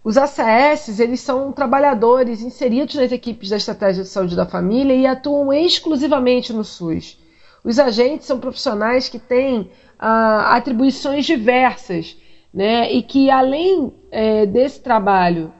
[0.06, 5.08] Os ACS, eles são trabalhadores inseridos nas equipes da Estratégia de Saúde da Família e
[5.08, 7.18] atuam exclusivamente no SUS.
[7.64, 12.16] Os agentes são profissionais que têm ah, atribuições diversas,
[12.54, 15.52] né, e que além é, desse trabalho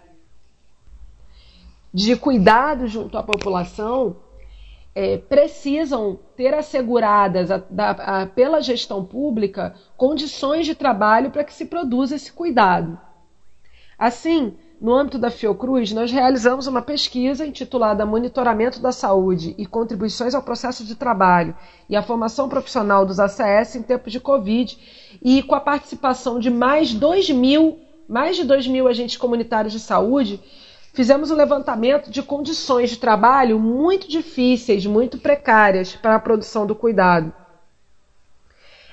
[1.92, 4.18] de cuidado junto à população,
[4.94, 11.66] é, precisam ter asseguradas a, a, pela gestão pública condições de trabalho para que se
[11.66, 13.05] produza esse cuidado.
[13.98, 20.36] Assim, no âmbito da Fiocruz, nós realizamos uma pesquisa intitulada Monitoramento da Saúde e Contribuições
[20.36, 21.56] ao Processo de Trabalho
[21.90, 24.78] e à Formação Profissional dos ACS em tempos de Covid,
[25.24, 29.80] e com a participação de mais, 2 mil, mais de 2 mil agentes comunitários de
[29.80, 30.42] saúde,
[30.94, 36.76] fizemos um levantamento de condições de trabalho muito difíceis, muito precárias para a produção do
[36.76, 37.34] cuidado.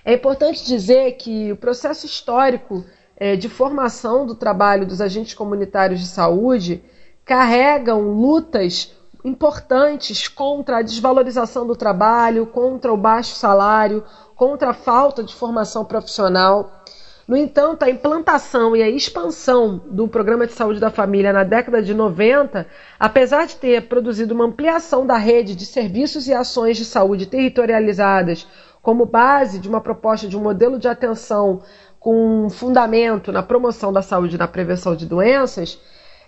[0.05, 2.85] É importante dizer que o processo histórico
[3.17, 6.83] é, de formação do trabalho dos agentes comunitários de saúde
[7.25, 8.93] carregam lutas
[9.25, 14.05] importantes contra a desvalorização do trabalho, contra o baixo salário,
[14.35, 16.83] contra a falta de formação profissional.
[17.27, 21.81] No entanto, a implantação e a expansão do Programa de Saúde da Família na década
[21.81, 22.67] de 90,
[22.99, 28.47] apesar de ter produzido uma ampliação da rede de serviços e ações de saúde territorializadas
[28.83, 31.63] como base de uma proposta de um modelo de atenção
[32.03, 35.81] com fundamento na promoção da saúde e na prevenção de doenças,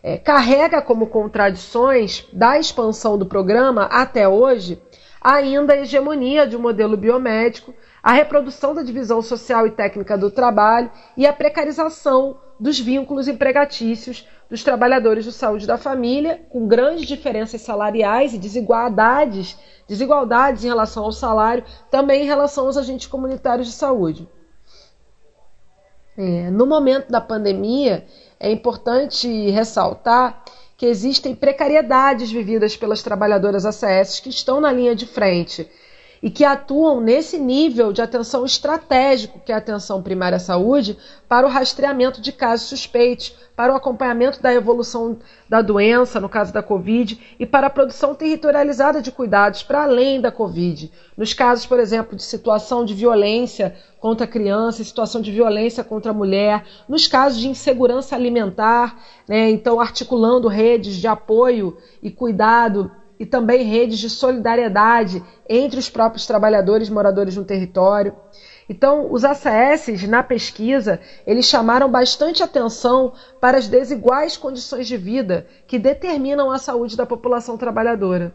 [0.03, 4.81] é, carrega como contradições da expansão do programa até hoje
[5.25, 10.31] ainda a hegemonia de um modelo biomédico, a reprodução da divisão social e técnica do
[10.31, 17.07] trabalho e a precarização dos vínculos empregatícios dos trabalhadores de saúde da família, com grandes
[17.07, 19.59] diferenças salariais e desigualdades,
[19.89, 24.29] desigualdades em relação ao salário, também em relação aos agentes comunitários de saúde.
[26.17, 28.05] É, no momento da pandemia,
[28.39, 30.45] é importante ressaltar
[30.77, 35.69] que existem precariedades vividas pelas trabalhadoras ACS que estão na linha de frente
[36.25, 40.97] e que atuam nesse nível de atenção estratégico, que é a atenção primária à saúde,
[41.29, 46.51] para o rastreamento de casos suspeitos, para o acompanhamento da evolução da doença, no caso
[46.51, 50.91] da Covid, e para a produção territorializada de cuidados para além da Covid.
[51.15, 56.11] Nos casos, por exemplo, de situação de violência contra a criança, situação de violência contra
[56.11, 58.99] a mulher, nos casos de insegurança alimentar,
[59.29, 65.89] né, então articulando redes de apoio e cuidado e também redes de solidariedade entre os
[65.89, 68.15] próprios trabalhadores moradores no território.
[68.69, 75.47] Então, os ACS, na pesquisa, eles chamaram bastante atenção para as desiguais condições de vida
[75.67, 78.35] que determinam a saúde da população trabalhadora.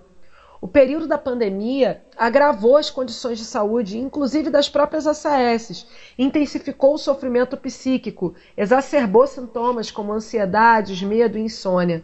[0.62, 6.98] O período da pandemia agravou as condições de saúde, inclusive das próprias ACS, intensificou o
[6.98, 12.04] sofrimento psíquico, exacerbou sintomas como ansiedade, medo e insônia.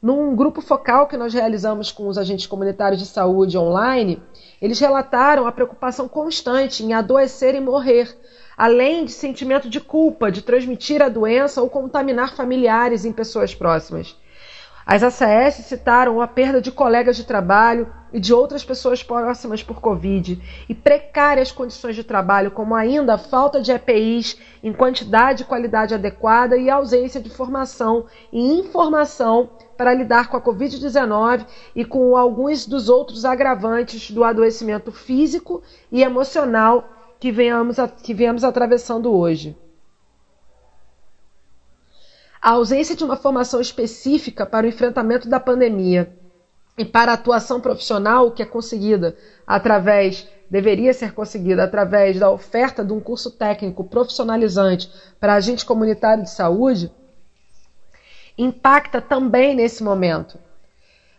[0.00, 4.22] Num grupo focal que nós realizamos com os agentes comunitários de saúde online,
[4.62, 8.16] eles relataram a preocupação constante em adoecer e morrer,
[8.56, 14.16] além de sentimento de culpa de transmitir a doença ou contaminar familiares em pessoas próximas.
[14.86, 19.80] As ACS citaram a perda de colegas de trabalho e de outras pessoas próximas por
[19.80, 25.46] Covid e precárias condições de trabalho, como ainda a falta de EPIs em quantidade e
[25.46, 32.16] qualidade adequada e ausência de formação e informação para lidar com a Covid-19 e com
[32.16, 39.56] alguns dos outros agravantes do adoecimento físico e emocional que venhamos, que venhamos atravessando hoje.
[42.42, 46.12] A ausência de uma formação específica para o enfrentamento da pandemia
[46.76, 49.16] e para a atuação profissional que é conseguida
[49.46, 56.24] através deveria ser conseguida através da oferta de um curso técnico profissionalizante para agente comunitário
[56.24, 56.90] de saúde
[58.38, 60.38] impacta também nesse momento.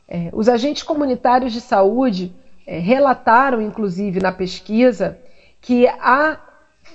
[0.07, 2.33] É, os agentes comunitários de saúde
[2.65, 5.19] é, relataram, inclusive na pesquisa,
[5.61, 6.39] que a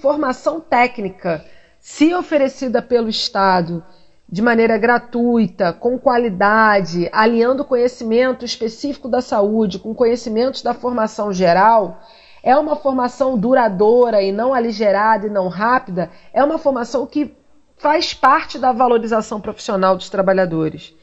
[0.01, 1.45] formação técnica,
[1.79, 3.85] se oferecida pelo Estado
[4.29, 12.01] de maneira gratuita, com qualidade, alinhando conhecimento específico da saúde com conhecimentos da formação geral,
[12.43, 17.35] é uma formação duradoura e não aligerada e não rápida, é uma formação que
[17.85, 20.97] faz parte da valorização profissional dos trabalhadores.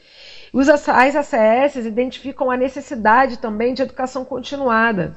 [0.52, 5.16] Os, as ACS identificam a necessidade também de educação continuada.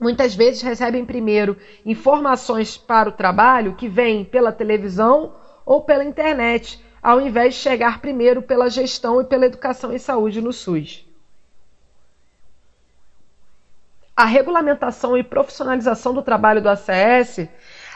[0.00, 1.54] Muitas vezes recebem primeiro
[1.84, 5.34] informações para o trabalho que vêm pela televisão
[5.66, 10.40] ou pela internet, ao invés de chegar primeiro pela gestão e pela educação em saúde
[10.40, 11.06] no SUS.
[14.16, 17.50] A regulamentação e profissionalização do trabalho do ACS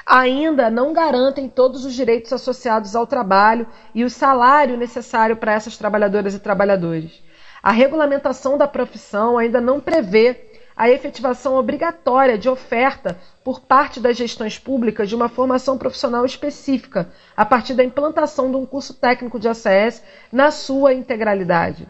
[0.08, 5.76] ainda não garantem todos os direitos associados ao trabalho e o salário necessário para essas
[5.76, 7.22] trabalhadoras e trabalhadores.
[7.62, 14.16] A regulamentação da profissão ainda não prevê a efetivação obrigatória de oferta por parte das
[14.16, 19.38] gestões públicas de uma formação profissional específica, a partir da implantação de um curso técnico
[19.38, 20.02] de ACS
[20.32, 21.86] na sua integralidade.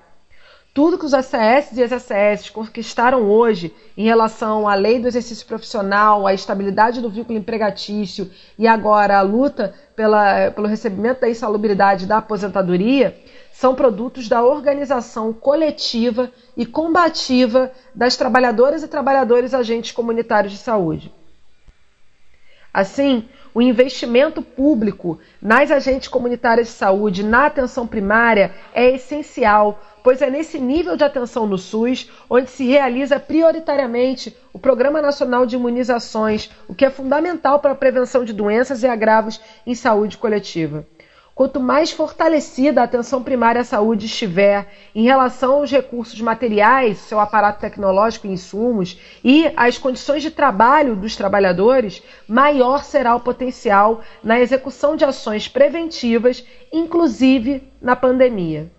[0.78, 5.44] Tudo que os ACS e as ACS conquistaram hoje em relação à lei do exercício
[5.44, 12.06] profissional, à estabilidade do vínculo empregatício e agora a luta pela, pelo recebimento da insalubridade
[12.06, 13.18] da aposentadoria,
[13.50, 21.12] são produtos da organização coletiva e combativa das trabalhadoras e trabalhadores agentes comunitários de saúde.
[22.72, 23.28] Assim,
[23.58, 30.30] o investimento público nas agentes comunitárias de saúde, na atenção primária, é essencial, pois é
[30.30, 36.48] nesse nível de atenção no SUS onde se realiza prioritariamente o Programa Nacional de Imunizações,
[36.68, 40.86] o que é fundamental para a prevenção de doenças e agravos em saúde coletiva.
[41.38, 47.20] Quanto mais fortalecida a atenção primária à saúde estiver em relação aos recursos materiais, seu
[47.20, 54.00] aparato tecnológico e insumos e as condições de trabalho dos trabalhadores, maior será o potencial
[54.20, 58.72] na execução de ações preventivas, inclusive na pandemia.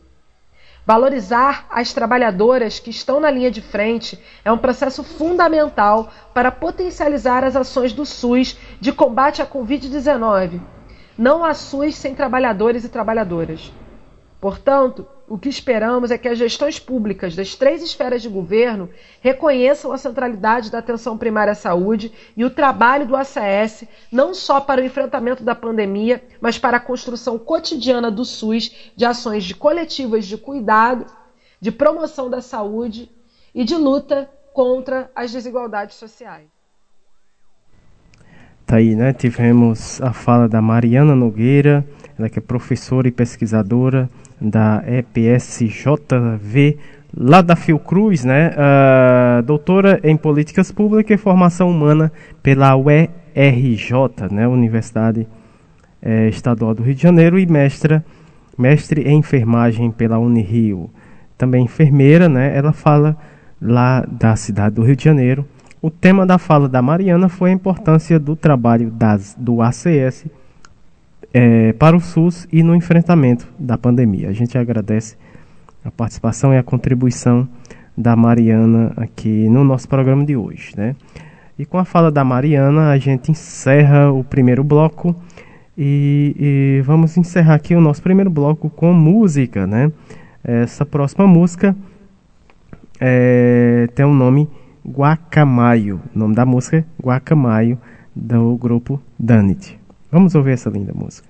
[0.85, 7.45] Valorizar as trabalhadoras que estão na linha de frente é um processo fundamental para potencializar
[7.45, 10.59] as ações do SUS de combate à Covid-19
[11.19, 13.73] não há SUS sem trabalhadores e trabalhadoras.
[14.39, 18.89] Portanto, o que esperamos é que as gestões públicas das três esferas de governo
[19.19, 24.61] reconheçam a centralidade da atenção primária à saúde e o trabalho do ACS, não só
[24.61, 29.53] para o enfrentamento da pandemia, mas para a construção cotidiana do SUS de ações de
[29.53, 31.05] coletivas de cuidado,
[31.59, 33.11] de promoção da saúde
[33.53, 36.58] e de luta contra as desigualdades sociais.
[38.69, 39.13] Tá aí, né?
[39.13, 41.83] Tivemos a fala da Mariana Nogueira,
[42.19, 44.07] ela que é professora e pesquisadora
[44.39, 46.77] da EPSJV,
[47.17, 48.51] lá da Fiocruz, né?
[48.51, 52.11] Uh, doutora em Políticas Públicas e Formação Humana
[52.43, 53.91] pela UERJ,
[54.29, 54.47] né?
[54.47, 55.27] Universidade
[55.99, 58.05] eh, Estadual do Rio de Janeiro e mestra,
[58.55, 60.91] mestre em enfermagem pela Unirio.
[61.35, 62.55] Também enfermeira, né?
[62.55, 63.17] Ela fala
[63.59, 65.43] lá da cidade do Rio de Janeiro
[65.81, 70.25] o tema da fala da Mariana foi a importância do trabalho das, do ACS
[71.33, 74.29] é, para o SUS e no enfrentamento da pandemia.
[74.29, 75.15] A gente agradece
[75.83, 77.47] a participação e a contribuição
[77.97, 80.73] da Mariana aqui no nosso programa de hoje.
[80.75, 80.95] Né?
[81.57, 85.15] E com a fala da Mariana, a gente encerra o primeiro bloco.
[85.77, 89.89] E, e vamos encerrar aqui o nosso primeiro bloco com música, né?
[90.43, 91.73] Essa próxima música
[92.99, 94.49] é, tem o um nome
[94.89, 96.01] Guacamayo.
[96.15, 97.77] O nome da música é Guacamayo,
[98.15, 99.79] do grupo Danit.
[100.11, 101.29] Vamos ouvir essa linda música.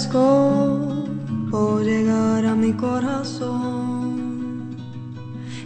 [0.00, 1.04] Agradezco
[1.50, 4.70] por llegar a mi corazón.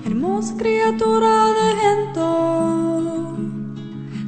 [0.04, 3.36] Hermosa criatura de viento,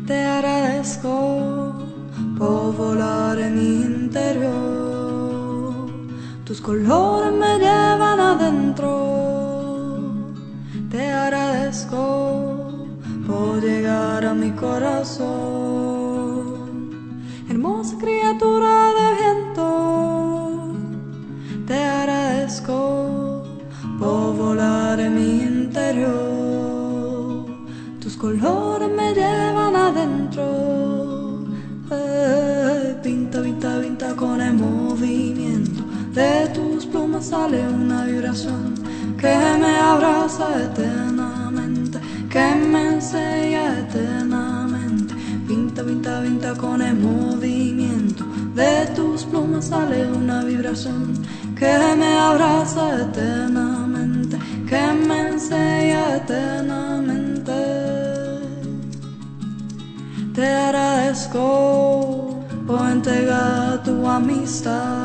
[0.06, 1.74] te agradezco
[2.38, 4.52] por volar en mi interior.
[6.44, 7.15] Tus colores
[40.44, 45.14] eternamente, que me enseña eternamente.
[45.48, 48.24] Pinta, pinta, pinta con el movimiento.
[48.54, 51.14] De tus plumas sale una vibración
[51.58, 57.52] que me abraza eternamente, que me enseña eternamente.
[60.34, 64.95] Te agradezco por entregar tu amistad.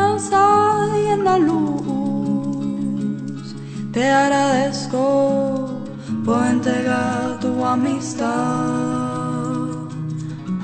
[0.00, 1.82] Confianza y en la luz.
[3.92, 5.82] Te agradezco
[6.24, 8.28] por entregar tu amistad.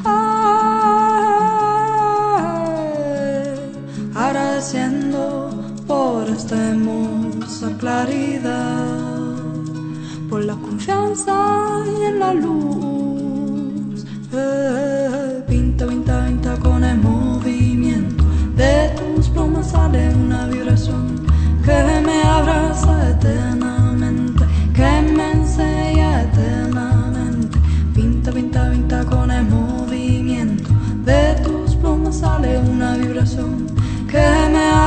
[0.04, 0.16] Ay,
[4.14, 5.50] agradeciendo
[5.86, 9.34] por esta hermosa claridad,
[10.30, 11.36] por la confianza
[11.98, 12.75] y en la luz.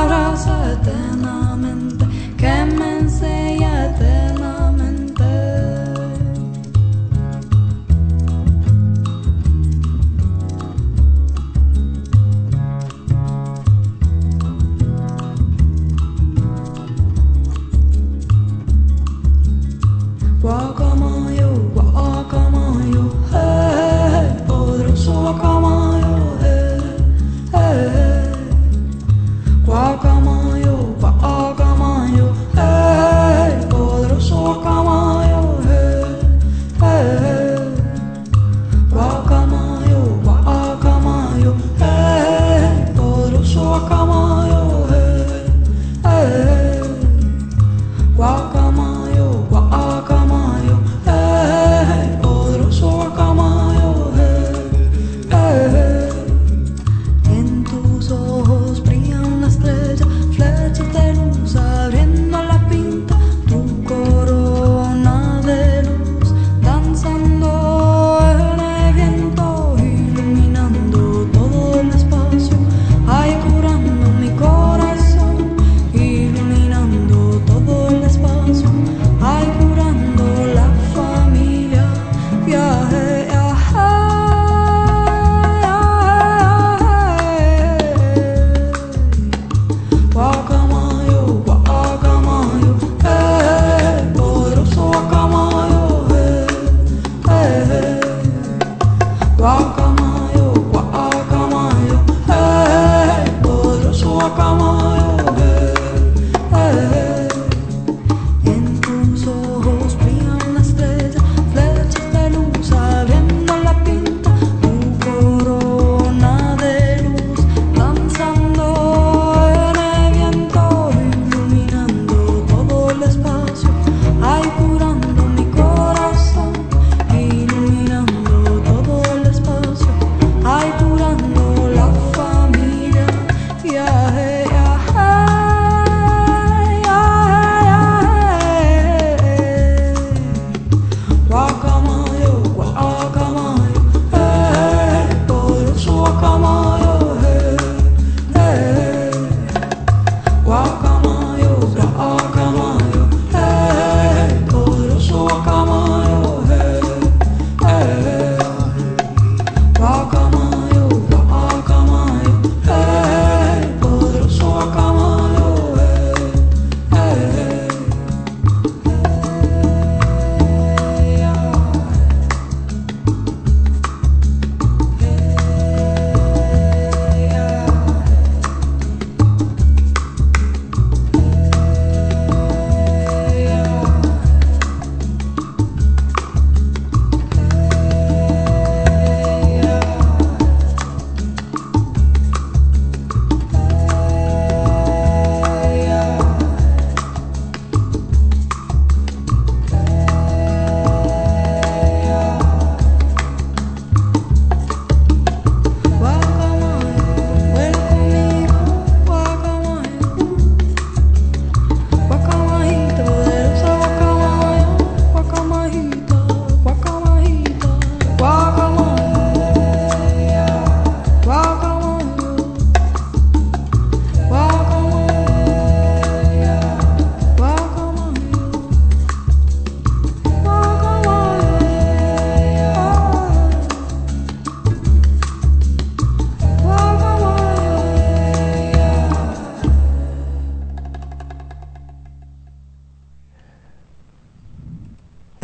[0.00, 0.59] Me abraza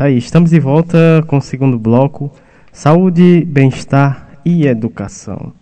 [0.07, 2.33] aí, estamos de volta com o segundo bloco:
[2.73, 5.53] saúde, bem-estar e educação.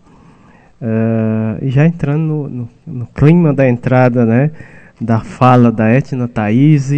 [0.81, 4.51] Uh, e já entrando no, no, no, clima da entrada, né?
[5.01, 6.93] Da fala da Etna Thaís,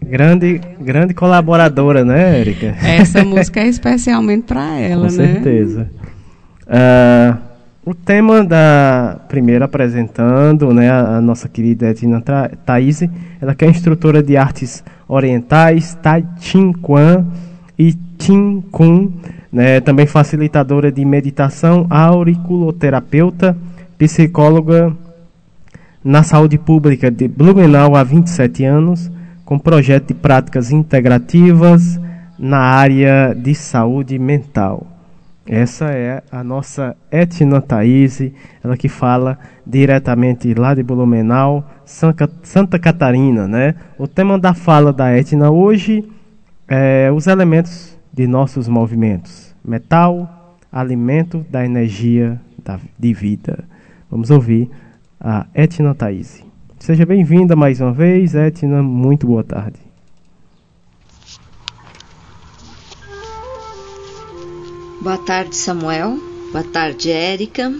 [0.00, 2.74] grande, grande colaboradora, né, Érica?
[2.82, 5.26] Essa música é especialmente para ela, Com né?
[5.26, 5.90] certeza.
[6.62, 7.36] Uh,
[7.84, 12.22] o tema da primeira apresentando, né, a, a nossa querida Etna
[12.64, 13.02] Thaís,
[13.40, 17.26] ela que é instrutora de artes orientais, Tai Chin Quan
[17.78, 19.12] e Chin Kun,
[19.52, 23.56] né, também facilitadora de meditação, auriculoterapeuta,
[23.98, 24.92] psicóloga
[26.02, 29.10] na saúde pública de Blumenau há 27 anos,
[29.44, 32.00] com projeto de práticas integrativas
[32.38, 34.93] na área de saúde mental.
[35.46, 38.22] Essa é a nossa Etna Thaís,
[38.62, 43.74] ela que fala diretamente lá de Blumenau, Santa Catarina, né?
[43.98, 46.02] O tema da fala da Etna hoje
[46.66, 53.64] é os elementos de nossos movimentos: metal, alimento da energia da, de vida.
[54.10, 54.70] Vamos ouvir
[55.20, 56.42] a Etna Thaís.
[56.78, 58.82] Seja bem-vinda mais uma vez, Etna.
[58.82, 59.78] Muito boa tarde.
[65.04, 66.18] Boa tarde, Samuel.
[66.50, 67.70] Boa tarde, Érica.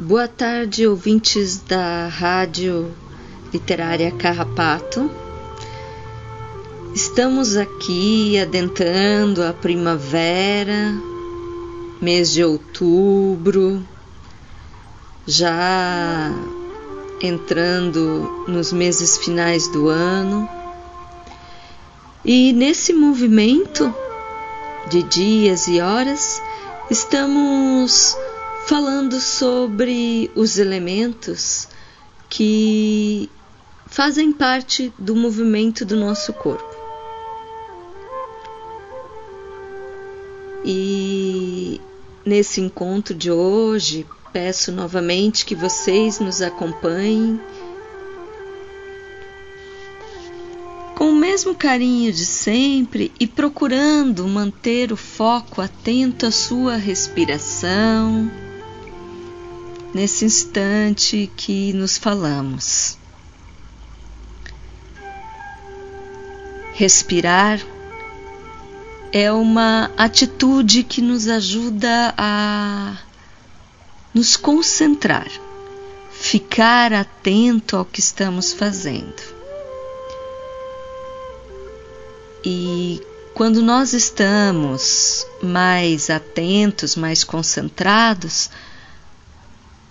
[0.00, 2.90] Boa tarde, ouvintes da Rádio
[3.52, 5.10] Literária Carrapato.
[6.94, 10.94] Estamos aqui adentrando a primavera,
[12.00, 13.86] mês de outubro,
[15.26, 16.32] já
[17.20, 20.48] entrando nos meses finais do ano.
[22.24, 23.94] E nesse movimento
[24.88, 26.40] de dias e horas,
[26.90, 28.16] estamos
[28.66, 31.68] falando sobre os elementos
[32.28, 33.30] que
[33.86, 36.76] fazem parte do movimento do nosso corpo.
[40.64, 41.80] E
[42.24, 47.40] nesse encontro de hoje, peço novamente que vocês nos acompanhem
[50.98, 58.28] com o mesmo carinho de sempre e procurando manter o foco atento à sua respiração
[59.94, 62.98] nesse instante que nos falamos.
[66.74, 67.60] Respirar
[69.12, 72.96] é uma atitude que nos ajuda a
[74.12, 75.30] nos concentrar,
[76.10, 79.37] ficar atento ao que estamos fazendo.
[82.44, 83.00] E
[83.34, 88.50] quando nós estamos mais atentos, mais concentrados,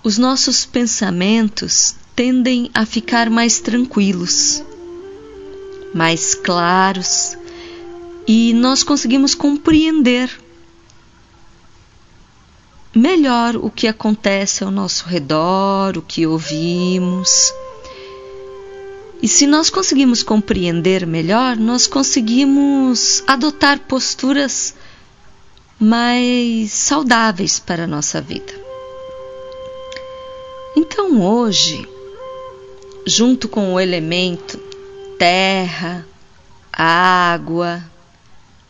[0.04, 4.64] os nossos pensamentos tendem a ficar mais tranquilos,
[5.93, 7.38] mais claros,
[8.28, 10.30] e nós conseguimos compreender
[12.93, 17.30] melhor o que acontece ao nosso redor, o que ouvimos.
[19.22, 24.76] E se nós conseguimos compreender melhor, nós conseguimos adotar posturas
[25.80, 28.53] mais saudáveis para a nossa vida.
[30.76, 31.88] Então hoje,
[33.07, 34.59] junto com o elemento
[35.18, 36.07] terra,
[36.72, 37.84] água,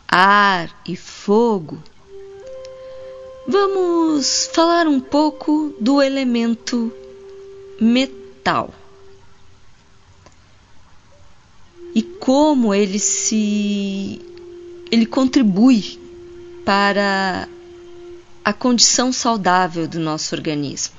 [0.07, 1.83] ar e fogo,
[3.45, 6.91] vamos falar um pouco do elemento
[7.81, 8.73] metal
[11.97, 14.21] e como ele se
[14.91, 15.99] ele contribui
[16.63, 17.49] para
[18.45, 20.93] a condição saudável do nosso organismo.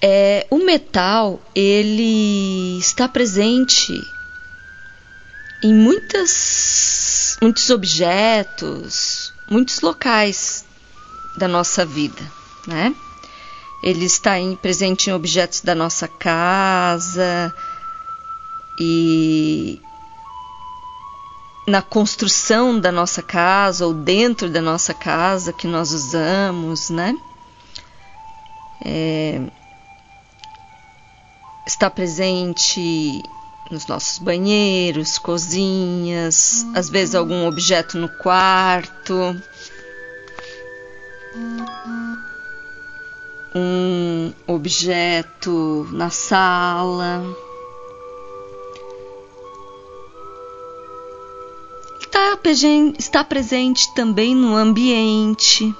[0.00, 4.02] É, o metal ele está presente
[5.62, 10.64] em muitas, muitos objetos, muitos locais
[11.36, 12.28] da nossa vida,
[12.66, 12.92] né?
[13.82, 17.52] Ele está em, presente em objetos da nossa casa
[18.78, 19.80] e
[21.66, 27.16] na construção da nossa casa ou dentro da nossa casa que nós usamos, né?
[28.84, 29.40] É,
[31.66, 33.22] está presente
[33.70, 39.40] nos nossos banheiros, cozinhas, às vezes algum objeto no quarto.
[43.54, 47.22] Um objeto na sala.
[52.00, 52.38] Está,
[52.98, 55.74] está presente também no ambiente,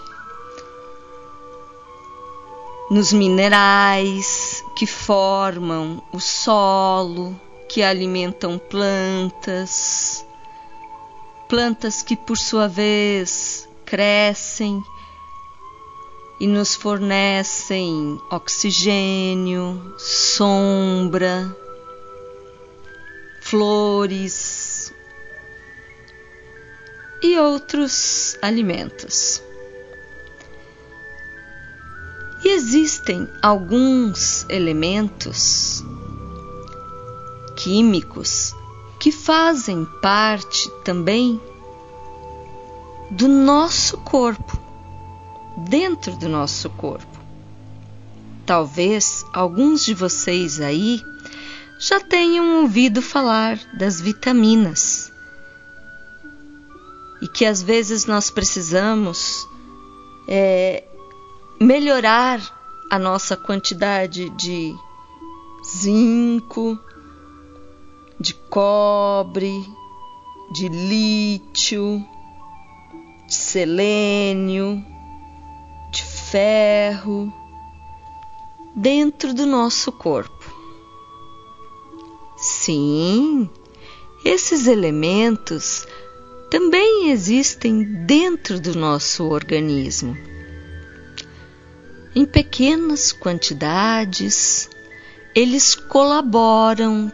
[2.90, 10.26] nos minerais que formam o solo, que alimentam plantas,
[11.48, 14.82] plantas que por sua vez crescem
[16.42, 21.56] e nos fornecem oxigênio, sombra,
[23.40, 24.92] flores
[27.22, 29.40] e outros alimentos.
[32.44, 35.84] E existem alguns elementos
[37.54, 38.52] químicos
[38.98, 41.40] que fazem parte também
[43.12, 44.61] do nosso corpo,
[45.56, 47.20] dentro do nosso corpo.
[48.44, 51.00] Talvez alguns de vocês aí
[51.78, 55.12] já tenham ouvido falar das vitaminas
[57.20, 59.48] e que às vezes nós precisamos
[60.28, 60.84] é,
[61.60, 62.40] melhorar
[62.90, 64.74] a nossa quantidade de
[65.64, 66.78] zinco,
[68.18, 69.64] de cobre,
[70.52, 72.04] de lítio,
[73.26, 74.84] de selênio,
[76.32, 77.32] ferro
[78.74, 80.52] dentro do nosso corpo.
[82.36, 83.48] Sim,
[84.24, 85.86] esses elementos
[86.50, 90.16] também existem dentro do nosso organismo
[92.14, 94.68] em pequenas quantidades,
[95.34, 97.10] eles colaboram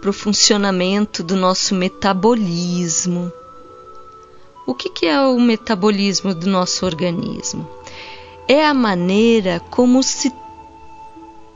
[0.00, 3.32] para o funcionamento do nosso metabolismo.
[4.66, 7.68] O que, que é o metabolismo do nosso organismo?
[8.48, 10.32] É a maneira como se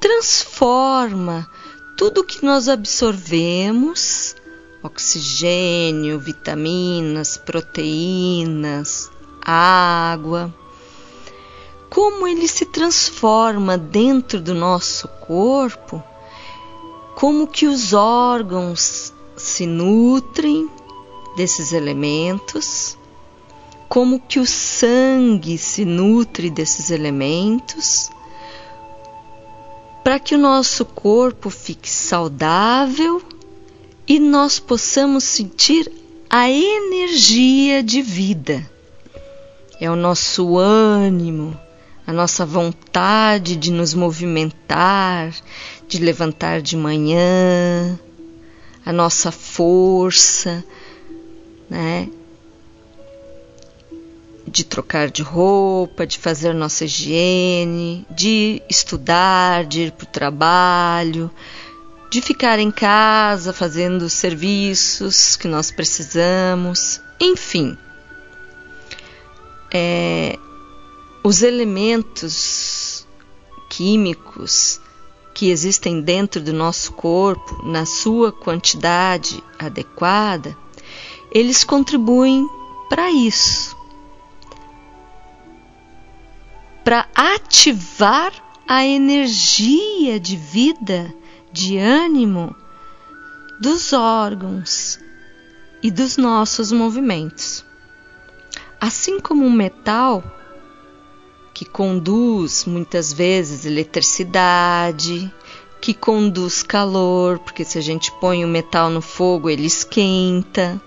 [0.00, 1.48] transforma
[1.96, 4.36] tudo que nós absorvemos
[4.82, 9.10] oxigênio, vitaminas, proteínas,
[9.40, 10.52] água
[11.94, 16.02] como ele se transforma dentro do nosso corpo,
[17.14, 20.68] como que os órgãos se nutrem
[21.36, 22.98] desses elementos,
[23.94, 28.10] como que o sangue se nutre desses elementos,
[30.02, 33.22] para que o nosso corpo fique saudável
[34.04, 35.88] e nós possamos sentir
[36.28, 38.68] a energia de vida.
[39.80, 41.56] É o nosso ânimo,
[42.04, 45.32] a nossa vontade de nos movimentar,
[45.86, 47.96] de levantar de manhã,
[48.84, 50.64] a nossa força,
[51.70, 52.08] né?
[54.46, 61.30] De trocar de roupa, de fazer nossa higiene, de estudar, de ir para o trabalho,
[62.10, 67.76] de ficar em casa fazendo os serviços que nós precisamos, enfim.
[69.72, 70.38] É,
[71.24, 73.06] os elementos
[73.70, 74.80] químicos
[75.34, 80.56] que existem dentro do nosso corpo, na sua quantidade adequada,
[81.32, 82.46] eles contribuem
[82.88, 83.73] para isso.
[86.84, 88.32] Para ativar
[88.68, 91.12] a energia de vida,
[91.50, 92.54] de ânimo
[93.60, 95.00] dos órgãos
[95.82, 97.64] e dos nossos movimentos.
[98.80, 100.22] Assim como o metal
[101.54, 105.32] que conduz muitas vezes eletricidade,
[105.80, 110.80] que conduz calor, porque se a gente põe o metal no fogo, ele esquenta.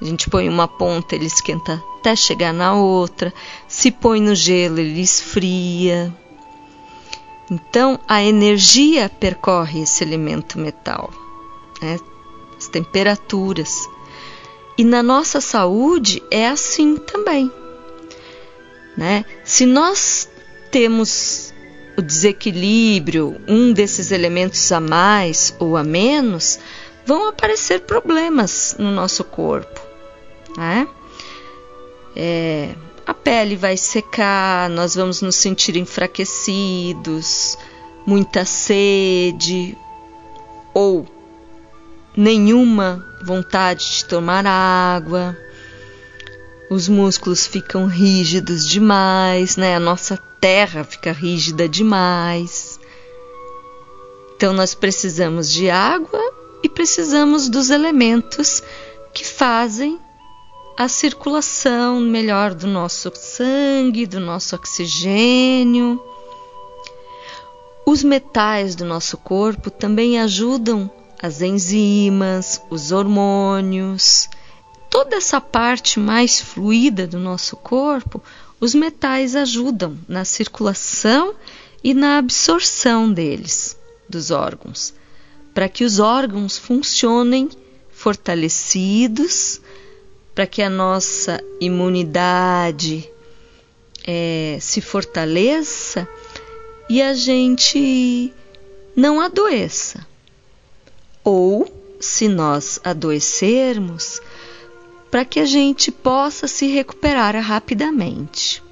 [0.00, 3.34] A gente põe uma ponta, ele esquenta até chegar na outra.
[3.80, 6.14] Se põe no gelo, ele esfria.
[7.50, 11.10] Então, a energia percorre esse elemento metal,
[11.80, 11.98] né?
[12.58, 13.88] as temperaturas.
[14.76, 17.50] E na nossa saúde é assim também.
[18.98, 19.24] Né?
[19.46, 20.28] Se nós
[20.70, 21.54] temos
[21.96, 26.58] o desequilíbrio, um desses elementos a mais ou a menos,
[27.06, 29.80] vão aparecer problemas no nosso corpo.
[30.54, 30.86] Né?
[32.14, 32.74] É,
[33.10, 37.58] a pele vai secar, nós vamos nos sentir enfraquecidos,
[38.06, 39.76] muita sede
[40.72, 41.04] ou
[42.16, 45.36] nenhuma vontade de tomar água
[46.70, 49.74] os músculos ficam rígidos demais, né?
[49.74, 52.78] A nossa terra fica rígida demais.
[54.36, 56.20] Então nós precisamos de água
[56.62, 58.62] e precisamos dos elementos
[59.12, 59.98] que fazem
[60.80, 66.02] a circulação melhor do nosso sangue, do nosso oxigênio.
[67.84, 74.26] Os metais do nosso corpo também ajudam as enzimas, os hormônios
[74.88, 78.22] toda essa parte mais fluida do nosso corpo,
[78.58, 81.34] os metais ajudam na circulação
[81.84, 83.76] e na absorção deles,
[84.08, 84.94] dos órgãos.
[85.52, 87.50] para que os órgãos funcionem
[87.90, 89.60] fortalecidos,
[90.34, 93.10] para que a nossa imunidade
[94.06, 96.08] é, se fortaleça
[96.88, 98.32] e a gente
[98.96, 100.06] não adoeça.
[101.22, 101.70] Ou,
[102.00, 104.20] se nós adoecermos,
[105.10, 108.62] para que a gente possa se recuperar rapidamente.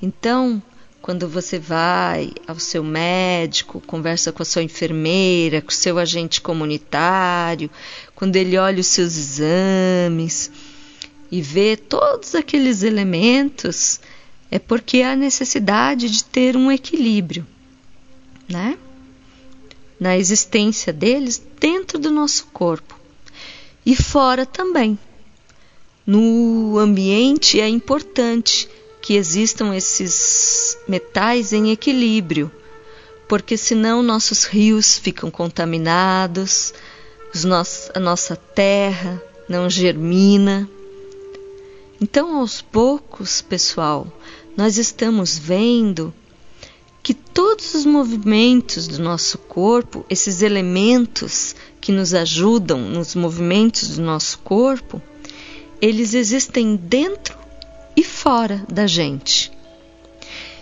[0.00, 0.62] Então,
[1.00, 6.40] quando você vai ao seu médico, conversa com a sua enfermeira, com o seu agente
[6.40, 7.70] comunitário,
[8.14, 10.50] quando ele olha os seus exames
[11.32, 13.98] e vê todos aqueles elementos,
[14.50, 17.46] é porque há necessidade de ter um equilíbrio,
[18.46, 18.76] né?
[19.98, 22.94] Na existência deles dentro do nosso corpo
[23.86, 24.98] e fora também.
[26.06, 28.68] No ambiente é importante
[29.00, 32.52] que existam esses metais em equilíbrio,
[33.26, 36.74] porque senão nossos rios ficam contaminados,
[37.94, 40.68] a nossa terra não germina.
[42.02, 44.12] Então, aos poucos, pessoal,
[44.56, 46.12] nós estamos vendo
[47.00, 54.02] que todos os movimentos do nosso corpo, esses elementos que nos ajudam nos movimentos do
[54.02, 55.00] nosso corpo,
[55.80, 57.38] eles existem dentro
[57.96, 59.52] e fora da gente.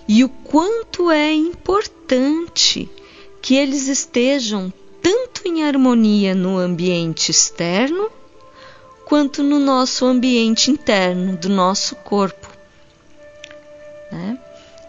[0.07, 2.87] E o quanto é importante
[3.41, 4.71] que eles estejam
[5.01, 8.11] tanto em harmonia no ambiente externo
[9.11, 12.49] quanto no nosso ambiente interno do nosso corpo.
[14.13, 14.39] Né?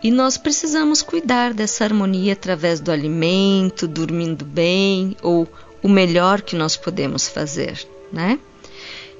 [0.04, 5.48] E nós precisamos cuidar dessa harmonia através do alimento, dormindo bem ou
[5.82, 8.38] o melhor que nós podemos fazer, né?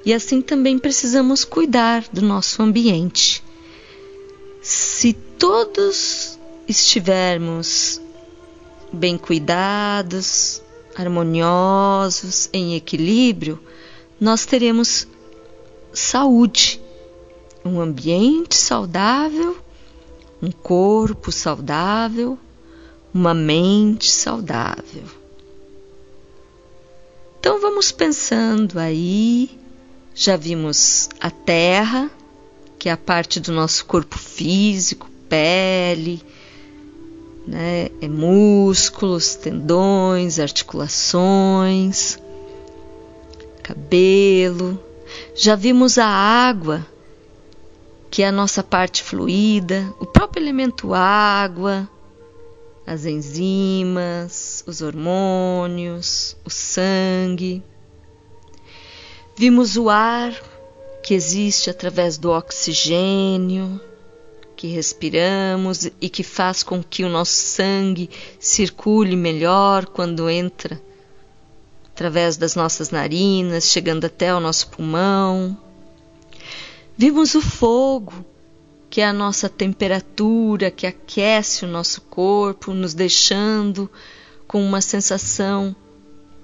[0.06, 3.42] E assim também precisamos cuidar do nosso ambiente.
[4.60, 6.38] Se todos
[6.68, 8.00] estivermos
[8.92, 10.62] bem cuidados,
[10.96, 13.58] harmoniosos, em equilíbrio,
[14.22, 15.08] nós teremos
[15.92, 16.80] saúde,
[17.64, 19.56] um ambiente saudável,
[20.40, 22.38] um corpo saudável,
[23.12, 25.02] uma mente saudável.
[27.40, 29.58] Então vamos pensando aí.
[30.14, 32.08] Já vimos a terra,
[32.78, 36.22] que é a parte do nosso corpo físico, pele,
[37.44, 42.21] né, é músculos, tendões, articulações,
[43.62, 44.78] cabelo.
[45.34, 46.86] Já vimos a água,
[48.10, 51.88] que é a nossa parte fluida, o próprio elemento água,
[52.86, 57.62] as enzimas, os hormônios, o sangue.
[59.36, 60.34] Vimos o ar
[61.02, 63.80] que existe através do oxigênio
[64.54, 68.08] que respiramos e que faz com que o nosso sangue
[68.38, 70.80] circule melhor quando entra
[72.02, 75.56] através das nossas narinas, chegando até o nosso pulmão.
[76.96, 78.12] Vimos o fogo,
[78.90, 83.88] que é a nossa temperatura que aquece o nosso corpo, nos deixando
[84.48, 85.76] com uma sensação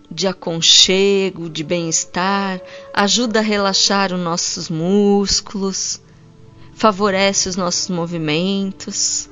[0.08, 2.60] de aconchego, de bem-estar,
[2.94, 6.00] ajuda a relaxar os nossos músculos,
[6.72, 9.28] favorece os nossos movimentos.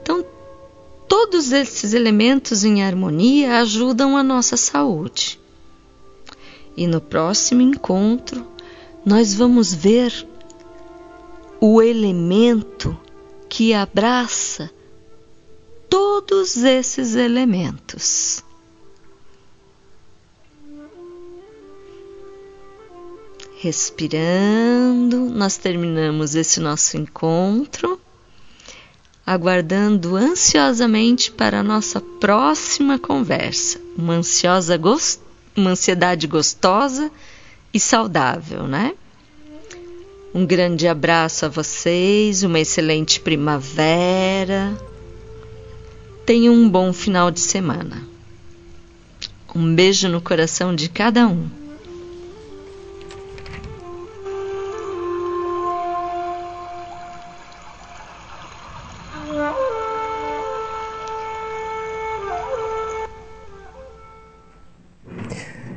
[0.00, 0.24] Então,
[1.16, 5.38] todos esses elementos em harmonia ajudam a nossa saúde.
[6.76, 8.44] E no próximo encontro,
[9.06, 10.26] nós vamos ver
[11.60, 12.98] o elemento
[13.48, 14.72] que abraça
[15.88, 18.42] todos esses elementos.
[23.58, 28.00] Respirando, nós terminamos esse nosso encontro,
[29.26, 33.80] aguardando ansiosamente para a nossa próxima conversa.
[33.96, 34.80] Uma, ansiosa
[35.56, 37.10] uma ansiedade gostosa
[37.72, 38.92] e saudável, né?
[40.34, 44.76] Um grande abraço a vocês, uma excelente primavera.
[46.26, 48.02] Tenham um bom final de semana.
[49.54, 51.63] Um beijo no coração de cada um.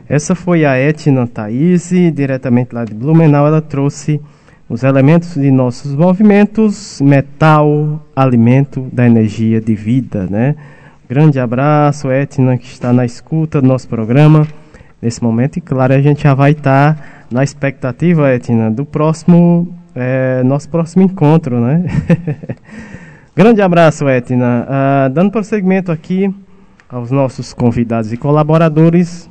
[0.10, 3.45] Essa foi a Etna Thaís, diretamente lá de Blumenau.
[3.45, 4.22] Ela trouxe
[4.70, 10.55] os elementos de nossos movimentos, metal, alimento da energia de vida, né?
[11.10, 14.47] Grande abraço, Etna, que está na escuta do nosso programa
[15.01, 15.58] nesse momento.
[15.58, 21.03] E claro, a gente já vai estar na expectativa, Etna, do próximo, é, nosso próximo
[21.03, 21.86] encontro, né?
[23.36, 24.66] Grande abraço, Etna.
[24.68, 26.34] Uh, dando prosseguimento aqui
[26.89, 29.30] aos nossos convidados e colaboradores.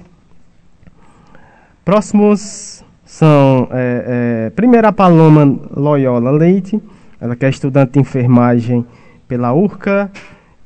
[1.86, 6.82] Próximos são, é, é, primeiro a Paloma Loyola Leite,
[7.20, 8.84] ela que é estudante de enfermagem
[9.28, 10.10] pela URCA,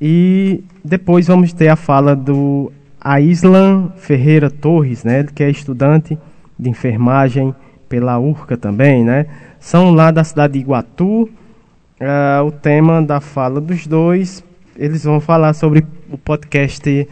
[0.01, 6.17] e depois vamos ter a fala do Aislan Ferreira Torres, né, que é estudante
[6.57, 7.53] de enfermagem
[7.87, 9.27] pela URCA também, né?
[9.59, 11.29] São lá da cidade de Iguatu.
[12.01, 14.43] Uh, o tema da fala dos dois,
[14.75, 17.07] eles vão falar sobre o podcast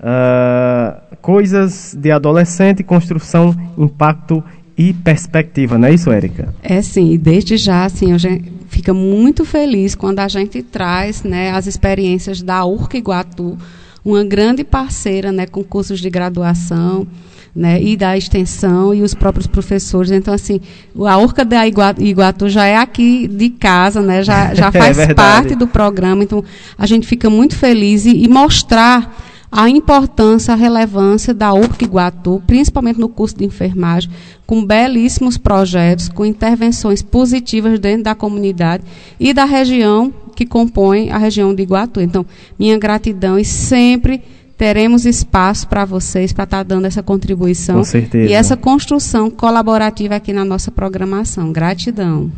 [0.00, 4.42] uh, Coisas de Adolescente, Construção, Impacto
[4.76, 6.54] e Perspectiva, não é isso, Érica?
[6.62, 11.22] É sim, e desde já, assim, a gente fica muito feliz quando a gente traz
[11.22, 13.58] né, as experiências da URCA Iguatu,
[14.04, 17.06] uma grande parceira né, com cursos de graduação,
[17.54, 20.10] né, e da extensão e os próprios professores.
[20.10, 20.60] Então, assim,
[21.06, 25.14] a Urca da Iguatu já é aqui de casa, né, já, já é faz é
[25.14, 26.22] parte do programa.
[26.22, 26.44] Então,
[26.78, 32.42] a gente fica muito feliz e, e mostrar a importância, a relevância da URC Iguatu,
[32.46, 34.10] principalmente no curso de enfermagem,
[34.46, 38.84] com belíssimos projetos, com intervenções positivas dentro da comunidade
[39.18, 42.00] e da região que compõe a região de Iguatu.
[42.00, 42.24] Então,
[42.58, 44.22] minha gratidão e sempre
[44.56, 48.30] teremos espaço para vocês para estar tá dando essa contribuição Com certeza.
[48.30, 51.50] e essa construção colaborativa aqui na nossa programação.
[51.50, 52.30] Gratidão.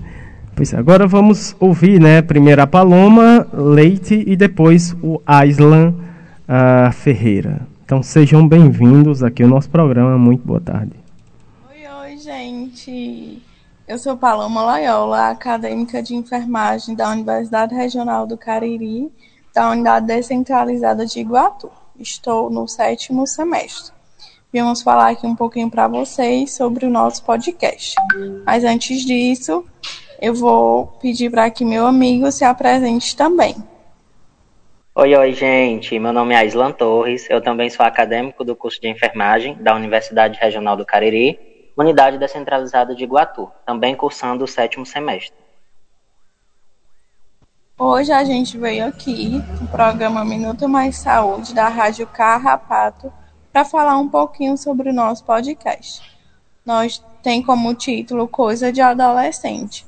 [0.54, 5.94] Pois agora vamos ouvir, né, primeiro a Paloma Leite e depois o Aislan
[6.48, 7.66] uh, Ferreira.
[7.84, 10.16] Então sejam bem-vindos aqui ao nosso programa.
[10.16, 10.92] Muito boa tarde.
[11.70, 13.42] Oi, oi, gente.
[13.86, 19.12] Eu sou Paloma Loyola, acadêmica de enfermagem da Universidade Regional do Cariri,
[19.54, 23.92] da Unidade Descentralizada de Iguatu estou no sétimo semestre.
[24.52, 27.94] Vamos falar aqui um pouquinho para vocês sobre o nosso podcast.
[28.44, 29.64] Mas antes disso,
[30.20, 33.56] eu vou pedir para que meu amigo se apresente também.
[34.94, 35.98] Oi, oi, gente.
[35.98, 37.26] Meu nome é Aislan Torres.
[37.30, 41.38] Eu também sou acadêmico do curso de enfermagem da Universidade Regional do Cariri,
[41.74, 45.34] unidade descentralizada de Iguatu, também cursando o sétimo semestre.
[47.78, 53.10] Hoje a gente veio aqui no programa Minuto Mais Saúde da Rádio Carrapato
[53.50, 56.02] para falar um pouquinho sobre o nosso podcast.
[56.66, 59.86] Nós tem como título Coisa de Adolescente.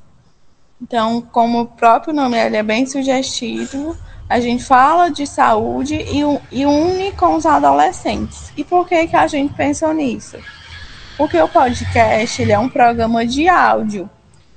[0.81, 3.95] Então, como o próprio nome ele é bem sugestivo,
[4.29, 6.21] a gente fala de saúde e,
[6.51, 8.53] e une com os adolescentes.
[8.57, 10.39] E por que, que a gente pensou nisso?
[11.17, 14.11] Porque o podcast ele é um programa de áudio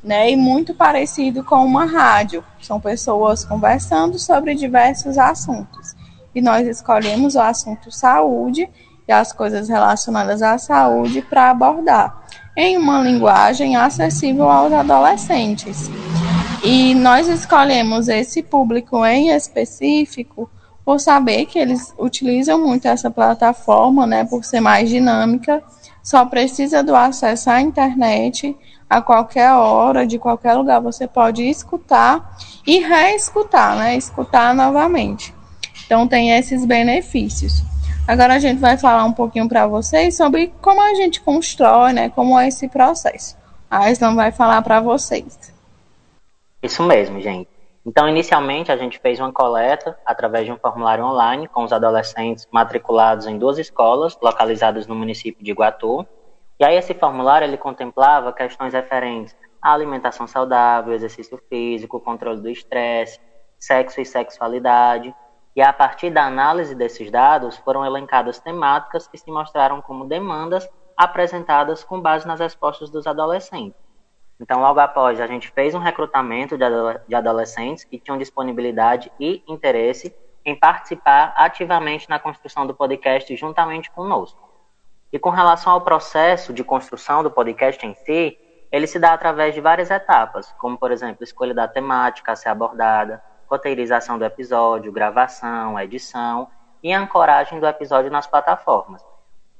[0.07, 0.31] né?
[0.31, 2.43] E muito parecido com uma rádio.
[2.61, 5.95] São pessoas conversando sobre diversos assuntos.
[6.33, 8.69] E nós escolhemos o assunto saúde
[9.07, 12.25] e as coisas relacionadas à saúde para abordar
[12.57, 15.91] em uma linguagem acessível aos adolescentes.
[16.63, 20.49] E nós escolhemos esse público em específico
[20.83, 25.61] por saber que eles utilizam muito essa plataforma, né, por ser mais dinâmica,
[26.01, 28.55] só precisa do acesso à internet
[28.89, 33.97] a qualquer hora, de qualquer lugar, você pode escutar e reescutar, né?
[33.97, 35.33] Escutar novamente.
[35.85, 37.61] Então tem esses benefícios.
[38.07, 42.09] Agora a gente vai falar um pouquinho para vocês sobre como a gente constrói, né?
[42.09, 43.37] Como é esse processo.
[43.69, 45.53] A Aislan vai falar para vocês.
[46.63, 47.49] Isso mesmo, gente.
[47.85, 52.47] Então, inicialmente, a gente fez uma coleta através de um formulário online com os adolescentes
[52.49, 56.05] matriculados em duas escolas localizadas no município de Iguatu,
[56.59, 62.49] e aí esse formulário ele contemplava questões referentes à alimentação saudável, exercício físico, controle do
[62.49, 63.19] estresse,
[63.59, 65.13] sexo e sexualidade.
[65.57, 70.69] E a partir da análise desses dados foram elencadas temáticas que se mostraram como demandas
[70.95, 73.81] apresentadas com base nas respostas dos adolescentes.
[74.39, 76.55] Então, logo após, a gente fez um recrutamento
[77.07, 83.89] de adolescentes que tinham disponibilidade e interesse em participar ativamente na construção do podcast juntamente
[83.89, 84.39] conosco.
[85.11, 88.37] E com relação ao processo de construção do podcast em si,
[88.71, 92.49] ele se dá através de várias etapas, como, por exemplo, escolha da temática a ser
[92.49, 96.47] abordada, roteirização do episódio, gravação, edição
[96.83, 99.03] e ancoragem do episódio nas plataformas.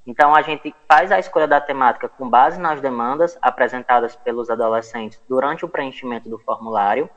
[0.06, 5.22] Então, a gente faz a escolha da temática com base nas demandas apresentadas pelos adolescentes
[5.28, 7.10] durante o preenchimento do formulário.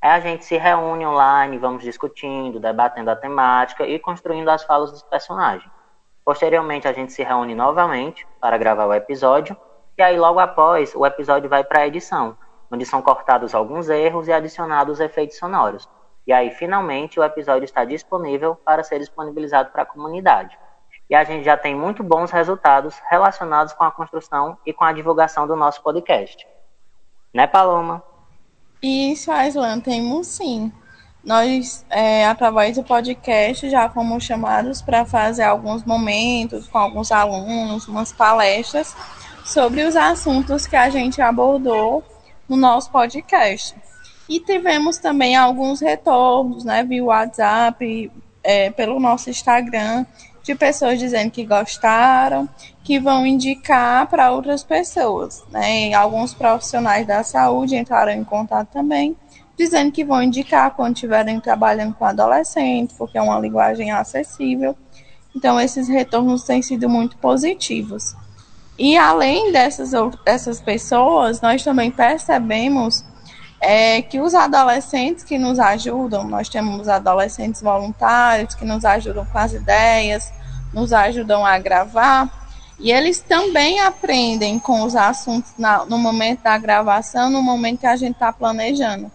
[0.00, 4.92] Aí a gente se reúne online, vamos discutindo, debatendo a temática e construindo as falas
[4.92, 5.68] dos personagens.
[6.24, 9.56] Posteriormente, a gente se reúne novamente para gravar o episódio,
[9.98, 12.36] e aí logo após, o episódio vai para a edição,
[12.70, 15.88] onde são cortados alguns erros e adicionados efeitos sonoros.
[16.26, 20.58] E aí, finalmente, o episódio está disponível para ser disponibilizado para a comunidade.
[21.08, 24.92] E a gente já tem muito bons resultados relacionados com a construção e com a
[24.92, 26.44] divulgação do nosso podcast.
[27.32, 28.02] Né, Paloma?
[28.82, 30.72] Isso, Aislan, temos sim.
[31.22, 37.86] nós, é, através do podcast, já fomos chamados para fazer alguns momentos com alguns alunos,
[37.86, 38.96] umas palestras
[39.44, 42.02] sobre os assuntos que a gente abordou
[42.48, 43.76] no nosso podcast.
[44.28, 48.10] E tivemos também alguns retornos, né, via WhatsApp,
[48.42, 50.04] é, pelo nosso Instagram,
[50.42, 52.48] de pessoas dizendo que gostaram,
[52.84, 55.44] que vão indicar para outras pessoas.
[55.50, 55.90] Né?
[55.90, 59.16] E alguns profissionais da saúde entraram em contato também
[59.56, 64.76] dizendo que vão indicar quando estiverem trabalhando com adolescentes, porque é uma linguagem acessível.
[65.34, 68.14] Então, esses retornos têm sido muito positivos.
[68.78, 69.92] E além dessas,
[70.24, 73.04] dessas pessoas, nós também percebemos
[73.60, 79.38] é, que os adolescentes que nos ajudam, nós temos adolescentes voluntários que nos ajudam com
[79.38, 80.32] as ideias,
[80.72, 82.28] nos ajudam a gravar,
[82.78, 87.86] e eles também aprendem com os assuntos na, no momento da gravação, no momento que
[87.86, 89.10] a gente está planejando.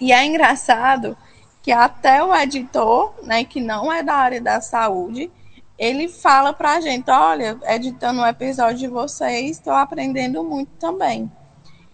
[0.00, 1.16] E é engraçado
[1.62, 5.30] que até o editor, né, que não é da área da saúde,
[5.78, 11.30] ele fala para a gente, olha, editando o episódio de vocês, estou aprendendo muito também.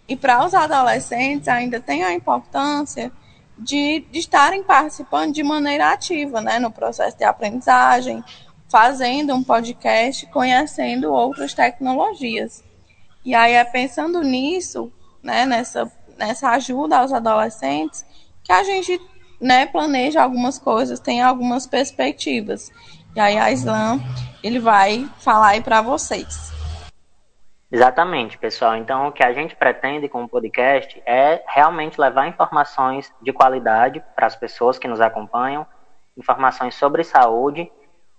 [0.09, 3.11] E para os adolescentes ainda tem a importância
[3.59, 8.23] de, de estarem participando de maneira ativa, né, no processo de aprendizagem,
[8.69, 12.63] fazendo um podcast, conhecendo outras tecnologias.
[13.25, 18.05] E aí é pensando nisso, né, nessa nessa ajuda aos adolescentes,
[18.43, 19.01] que a gente
[19.41, 22.71] né, planeja algumas coisas, tem algumas perspectivas.
[23.15, 24.01] E aí a Islam,
[24.43, 26.54] ele vai falar aí para vocês.
[27.71, 28.77] Exatamente, pessoal.
[28.77, 34.03] Então, o que a gente pretende com o podcast é realmente levar informações de qualidade
[34.15, 35.67] para as pessoas que nos acompanham,
[36.17, 37.71] informações sobre saúde,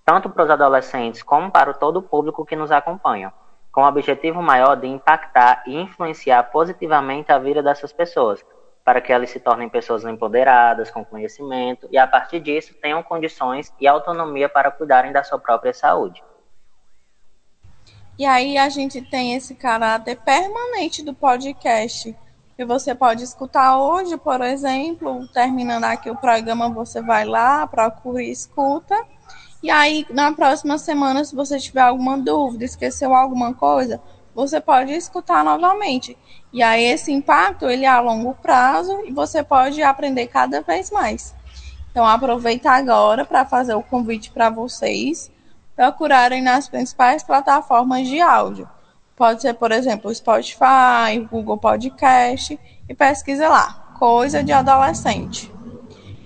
[0.03, 3.31] tanto para os adolescentes como para todo o público que nos acompanha
[3.75, 8.41] com o objetivo maior de impactar e influenciar positivamente a vida dessas pessoas,
[8.85, 13.73] para que elas se tornem pessoas empoderadas, com conhecimento e, a partir disso, tenham condições
[13.77, 16.23] e autonomia para cuidarem da sua própria saúde.
[18.17, 22.15] E aí a gente tem esse caráter permanente do podcast.
[22.55, 28.23] Que você pode escutar hoje, por exemplo, terminando aqui o programa, você vai lá, procura
[28.23, 28.95] e escuta.
[29.61, 34.01] E aí, na próxima semana, se você tiver alguma dúvida, esqueceu alguma coisa,
[34.33, 36.17] você pode escutar novamente.
[36.53, 40.89] E aí, esse impacto, ele é a longo prazo e você pode aprender cada vez
[40.89, 41.35] mais.
[41.91, 45.29] Então, aproveita agora para fazer o convite para vocês
[45.75, 48.69] procurarem nas principais plataformas de áudio.
[49.15, 55.51] Pode ser, por exemplo, Spotify, Google Podcast e pesquisa lá, coisa de adolescente.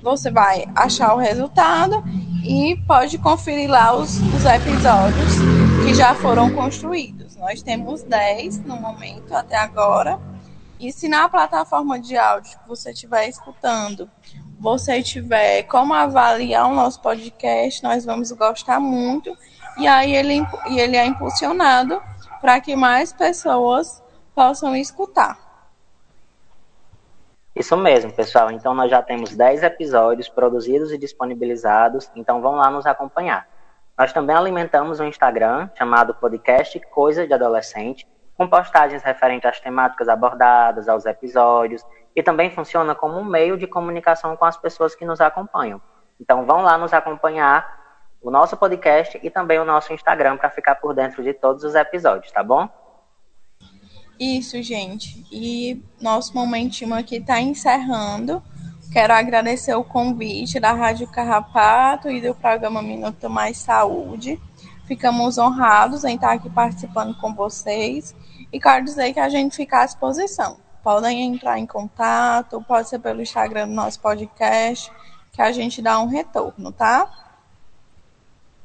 [0.02, 2.04] Você vai achar o resultado
[2.44, 5.34] e pode conferir lá os, os episódios
[5.86, 7.36] que já foram construídos.
[7.36, 10.20] Nós temos 10 no momento até agora.
[10.80, 14.10] E se na plataforma de áudio que você estiver escutando,
[14.60, 19.36] você tiver como avaliar o nosso podcast, nós vamos gostar muito.
[19.78, 22.02] E aí ele, ele é impulsionado
[22.42, 24.04] para que mais pessoas
[24.36, 25.38] possam escutar.
[27.56, 28.52] Isso mesmo, pessoal.
[28.52, 33.48] Então nós já temos 10 episódios produzidos e disponibilizados, então vão lá nos acompanhar.
[33.98, 38.08] Nós também alimentamos um Instagram chamado Podcast Coisa de Adolescente,
[38.38, 41.84] com postagens referentes às temáticas abordadas, aos episódios,
[42.16, 45.82] e também funciona como um meio de comunicação com as pessoas que nos acompanham.
[46.20, 47.80] Então vão lá nos acompanhar
[48.22, 51.76] o nosso podcast e também o nosso Instagram para ficar por dentro de todos os
[51.76, 52.68] episódios, tá bom?
[54.20, 55.26] Isso, gente.
[55.32, 58.44] E nosso momentinho aqui está encerrando.
[58.92, 64.38] Quero agradecer o convite da Rádio Carrapato e do programa Minuto Mais Saúde.
[64.86, 68.14] Ficamos honrados em estar aqui participando com vocês.
[68.52, 70.58] E quero dizer que a gente fica à disposição.
[70.90, 74.92] Podem entrar em contato, pode ser pelo Instagram do nosso podcast,
[75.32, 77.08] que a gente dá um retorno, tá?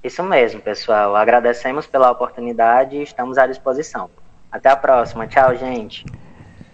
[0.03, 1.15] Isso mesmo, pessoal.
[1.15, 4.09] Agradecemos pela oportunidade e estamos à disposição.
[4.51, 5.27] Até a próxima.
[5.27, 6.07] Tchau, gente.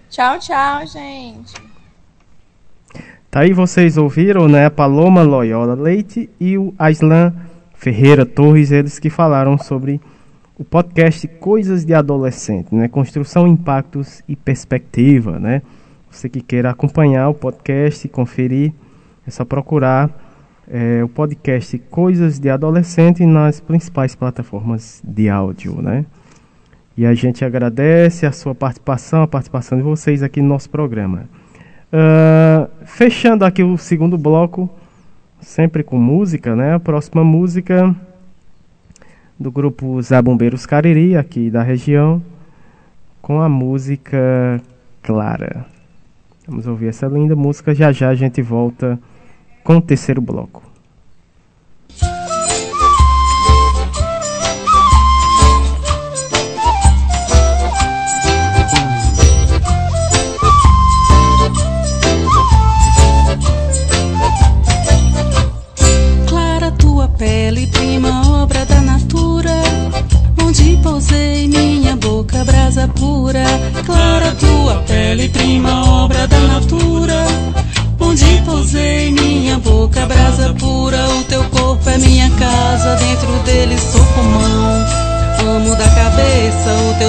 [0.09, 1.53] Tchau, tchau, gente.
[3.29, 4.67] Tá aí vocês ouviram, né?
[4.67, 7.35] A Paloma Loyola Leite e o Aislan
[7.75, 10.01] Ferreira Torres, eles que falaram sobre
[10.61, 12.87] o podcast Coisas de Adolescente, né?
[12.87, 15.63] Construção, impactos e perspectiva, né?
[16.11, 18.71] Você que queira acompanhar o podcast conferir,
[19.27, 20.11] é só procurar
[20.71, 26.05] é, o podcast Coisas de Adolescente nas principais plataformas de áudio, né?
[26.95, 31.25] E a gente agradece a sua participação, a participação de vocês aqui no nosso programa.
[31.91, 34.69] Uh, fechando aqui o segundo bloco,
[35.41, 36.75] sempre com música, né?
[36.75, 37.97] A próxima música
[39.41, 42.23] do grupo Zé Bombeiros Cariri, aqui da região,
[43.23, 44.61] com a música
[45.03, 45.65] Clara.
[46.47, 49.01] Vamos ouvir essa linda música, já já a gente volta
[49.65, 50.70] com o terceiro bloco.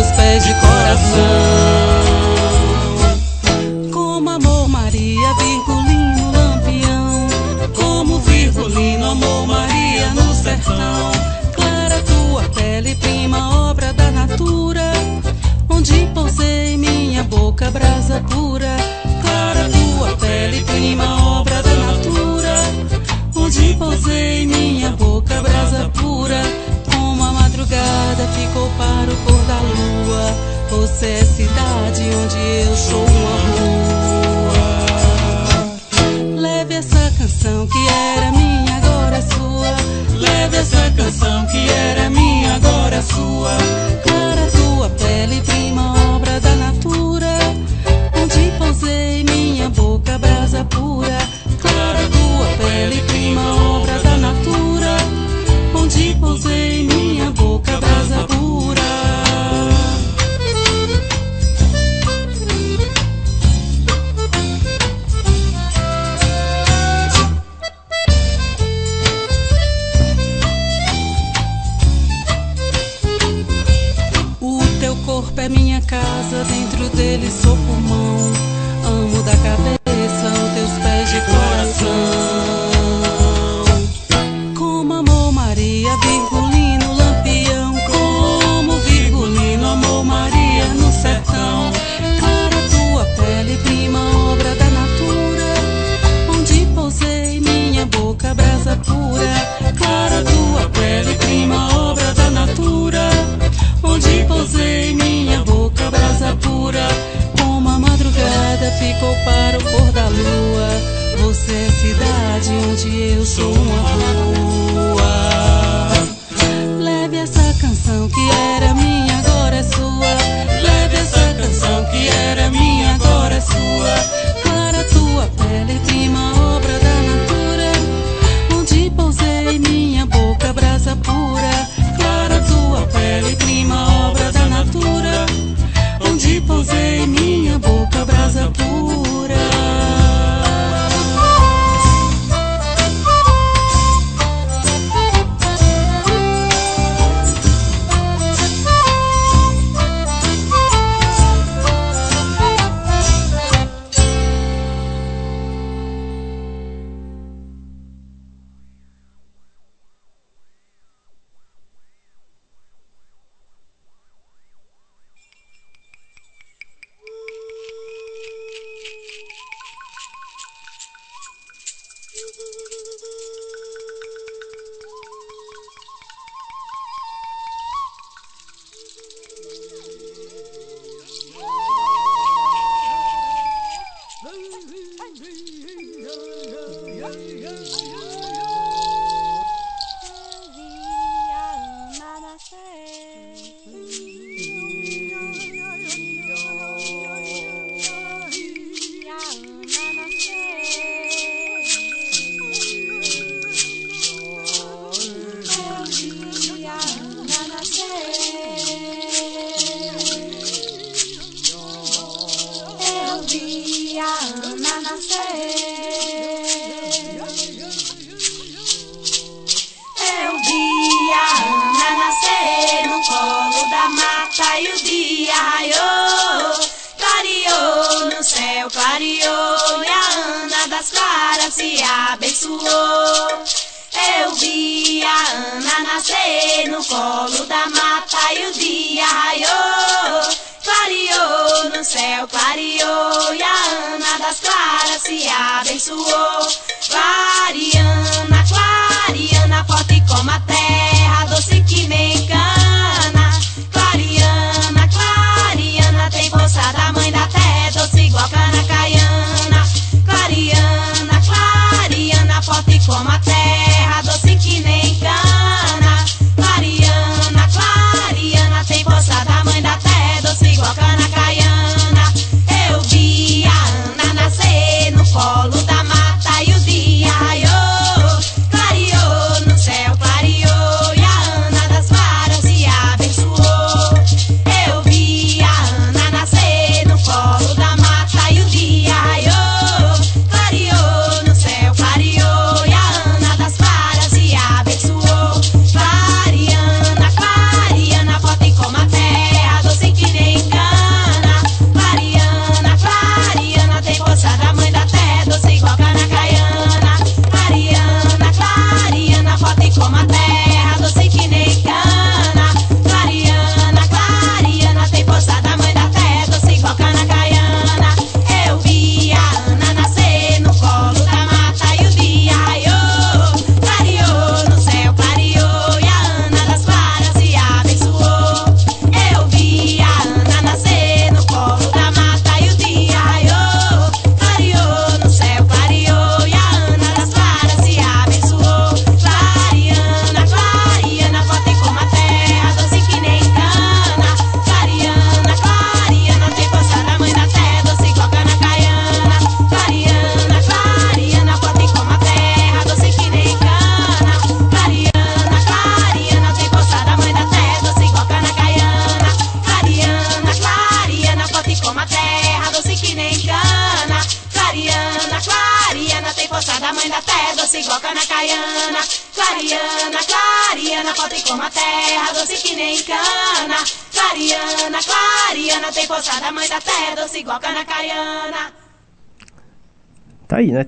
[0.02, 0.71] Teus pés de coração.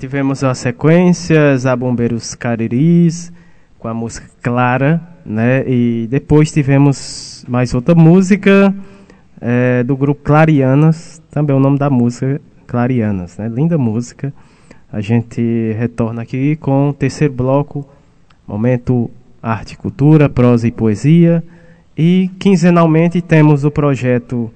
[0.03, 3.31] Tivemos as sequências, a Bombeiros Cariris,
[3.79, 5.63] com a música Clara, né?
[5.65, 8.75] E depois tivemos mais outra música
[9.39, 13.47] é, do grupo Clarianas, também é o nome da música Clarianas, né?
[13.47, 14.33] Linda música.
[14.91, 17.87] A gente retorna aqui com o terceiro bloco,
[18.45, 19.09] momento
[19.41, 21.41] arte cultura, prosa e poesia.
[21.97, 24.51] E quinzenalmente temos o projeto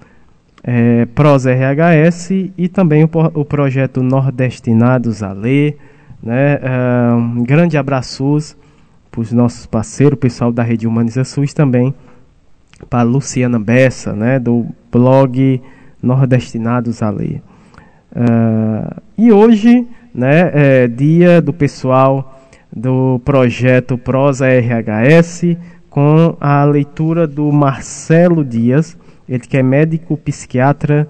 [0.70, 5.78] é, Prosa RHS e também o, o projeto Nordestinados a Ler.
[6.22, 6.60] Né?
[6.62, 8.58] É, um grande abraços
[9.10, 11.96] para os nossos parceiros, o pessoal da Rede Humaniza SUS também,
[12.90, 15.62] para Luciana Bessa, né, do blog
[16.04, 17.42] Nordestinados a Ler.
[18.12, 22.40] Uh, e hoje, né, é dia do pessoal
[22.72, 25.58] do projeto Prosa RHS,
[25.90, 28.96] com a leitura do Marcelo Dias,
[29.28, 31.08] ele que é médico psiquiatra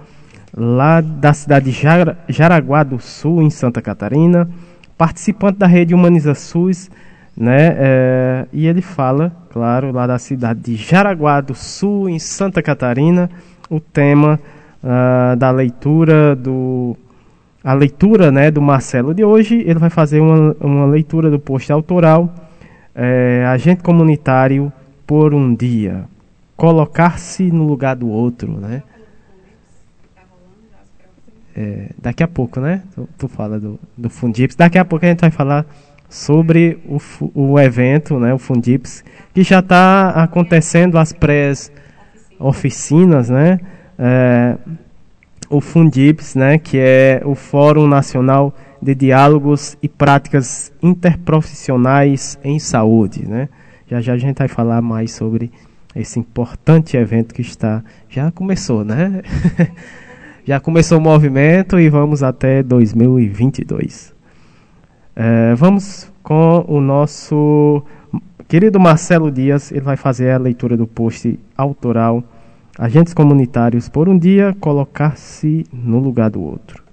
[0.55, 4.49] lá da cidade de Jaraguá do Sul, em Santa Catarina,
[4.97, 6.89] participante da rede Humaniza SUS,
[7.35, 7.75] né?
[7.77, 13.29] É, e ele fala, claro, lá da cidade de Jaraguá do Sul, em Santa Catarina,
[13.69, 14.39] o tema
[14.83, 16.97] uh, da leitura do
[17.63, 19.61] a leitura, né, do Marcelo de hoje.
[19.65, 22.33] Ele vai fazer uma, uma leitura do post autoral,
[22.95, 24.71] é, agente comunitário
[25.05, 26.05] por um dia
[26.57, 28.83] colocar-se no lugar do outro, né?
[31.55, 32.83] É, daqui a pouco, né?
[32.93, 34.55] Tu, tu fala do, do Fundips.
[34.55, 35.65] Daqui a pouco a gente vai falar
[36.09, 36.99] sobre o,
[37.33, 38.33] o evento, né?
[38.33, 39.03] O Fundips,
[39.33, 43.59] que já está acontecendo as pré-oficinas, né?
[43.97, 44.57] É,
[45.49, 46.57] o Fundips, né?
[46.57, 53.47] Que é o Fórum Nacional de Diálogos e Práticas Interprofissionais em Saúde, né?
[53.89, 55.51] Já já a gente vai falar mais sobre
[55.99, 59.21] esse importante evento que está já começou, né?
[60.45, 64.13] já começou o movimento e vamos até 2022.
[65.15, 67.83] É, vamos com o nosso
[68.47, 72.23] querido Marcelo Dias, ele vai fazer a leitura do post autoral
[72.77, 76.83] Agentes Comunitários por um Dia, colocar-se no lugar do outro.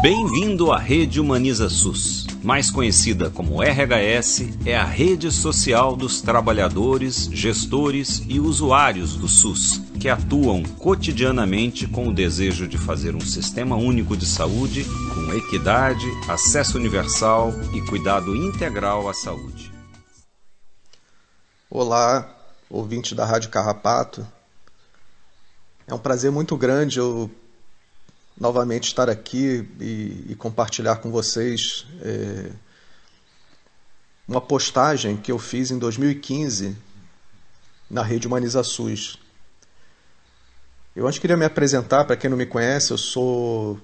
[0.00, 2.24] Bem-vindo à Rede Humaniza SUS.
[2.40, 9.82] Mais conhecida como RHS, é a rede social dos trabalhadores, gestores e usuários do SUS,
[9.98, 16.06] que atuam cotidianamente com o desejo de fazer um sistema único de saúde com equidade,
[16.28, 19.72] acesso universal e cuidado integral à saúde.
[21.68, 22.36] Olá,
[22.70, 24.24] ouvinte da Rádio Carrapato.
[25.88, 27.28] É um prazer muito grande eu
[28.38, 32.50] novamente estar aqui e, e compartilhar com vocês é,
[34.26, 36.76] uma postagem que eu fiz em 2015
[37.90, 39.18] na rede Humaniza SUS.
[40.94, 43.80] Eu antes queria me apresentar, para quem não me conhece, eu sou.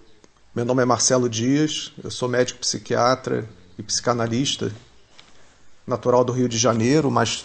[0.54, 3.48] Meu nome é Marcelo Dias, eu sou médico psiquiatra
[3.78, 4.72] e psicanalista,
[5.86, 7.44] natural do Rio de Janeiro, mas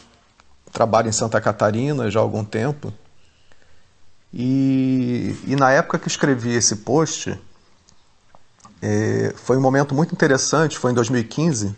[0.72, 2.94] trabalho em Santa Catarina já há algum tempo.
[4.34, 7.39] E, e na época que escrevi esse post,
[8.81, 11.76] é, foi um momento muito interessante, foi em 2015,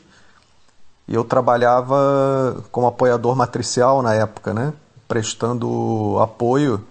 [1.08, 4.74] e eu trabalhava como apoiador matricial na época, né?
[5.08, 6.86] prestando apoio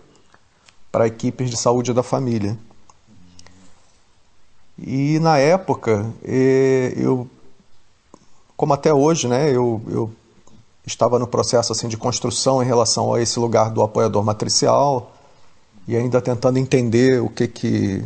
[0.92, 2.58] para equipes de saúde da família.
[4.76, 7.28] E na época, é, eu,
[8.56, 10.12] como até hoje, né, eu, eu
[10.86, 15.12] estava no processo assim de construção em relação a esse lugar do apoiador matricial,
[15.90, 18.04] e ainda tentando entender o que que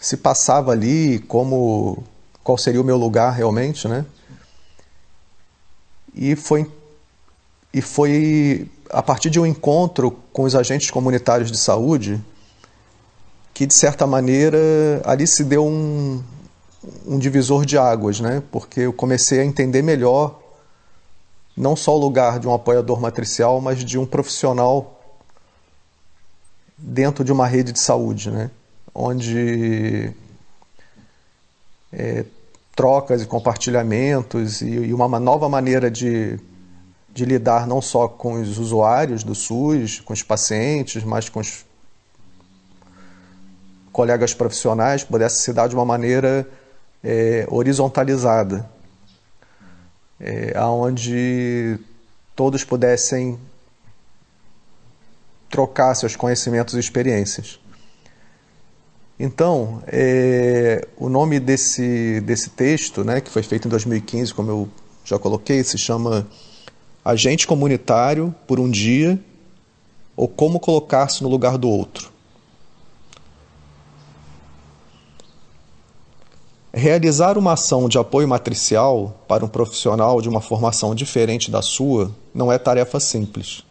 [0.00, 2.02] se passava ali, como
[2.42, 4.04] qual seria o meu lugar realmente, né?
[6.12, 6.68] E foi
[7.72, 12.20] e foi a partir de um encontro com os agentes comunitários de saúde
[13.54, 14.58] que de certa maneira
[15.04, 16.20] ali se deu um,
[17.06, 18.42] um divisor de águas, né?
[18.50, 20.40] Porque eu comecei a entender melhor
[21.56, 24.94] não só o lugar de um apoiador matricial, mas de um profissional
[26.76, 28.50] dentro de uma rede de saúde, né?
[28.94, 30.12] onde
[31.92, 32.24] é,
[32.74, 36.38] trocas e compartilhamentos e, e, uma nova maneira de,
[37.12, 41.64] de lidar não só com os usuários do SUS, com os pacientes, mas com os
[43.92, 46.48] colegas profissionais pudesse se dar de uma maneira
[47.02, 48.68] é, horizontalizada,
[50.20, 51.78] é, onde
[52.34, 53.38] todos pudessem
[55.48, 57.58] trocar seus conhecimentos e experiências.
[59.18, 64.68] Então, é, o nome desse, desse texto, né, que foi feito em 2015, como eu
[65.04, 66.26] já coloquei, se chama
[67.04, 69.18] Agente Comunitário por um Dia
[70.16, 72.12] ou Como Colocar-se no Lugar do Outro.
[76.72, 82.10] Realizar uma ação de apoio matricial para um profissional de uma formação diferente da sua
[82.34, 83.64] não é tarefa simples.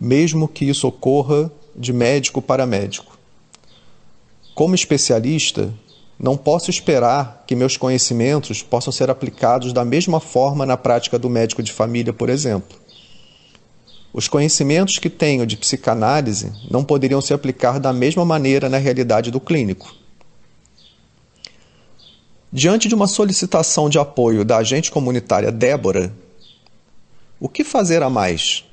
[0.00, 3.18] Mesmo que isso ocorra de médico para médico.
[4.54, 5.72] Como especialista,
[6.18, 11.30] não posso esperar que meus conhecimentos possam ser aplicados da mesma forma na prática do
[11.30, 12.78] médico de família, por exemplo.
[14.12, 19.30] Os conhecimentos que tenho de psicanálise não poderiam se aplicar da mesma maneira na realidade
[19.30, 19.94] do clínico.
[22.52, 26.12] Diante de uma solicitação de apoio da agente comunitária Débora,
[27.38, 28.64] o que fazer a mais?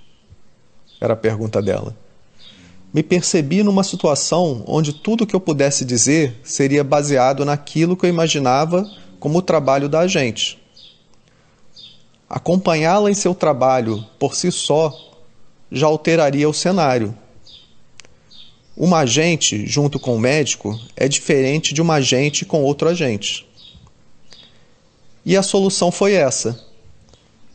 [1.00, 1.96] Era a pergunta dela.
[2.94, 8.10] Me percebi numa situação onde tudo que eu pudesse dizer seria baseado naquilo que eu
[8.10, 10.58] imaginava como o trabalho da agente.
[12.30, 14.94] Acompanhá-la em seu trabalho por si só
[15.72, 17.16] já alteraria o cenário.
[18.76, 23.48] Uma agente junto com o médico é diferente de uma agente com outro agente.
[25.26, 26.64] E a solução foi essa: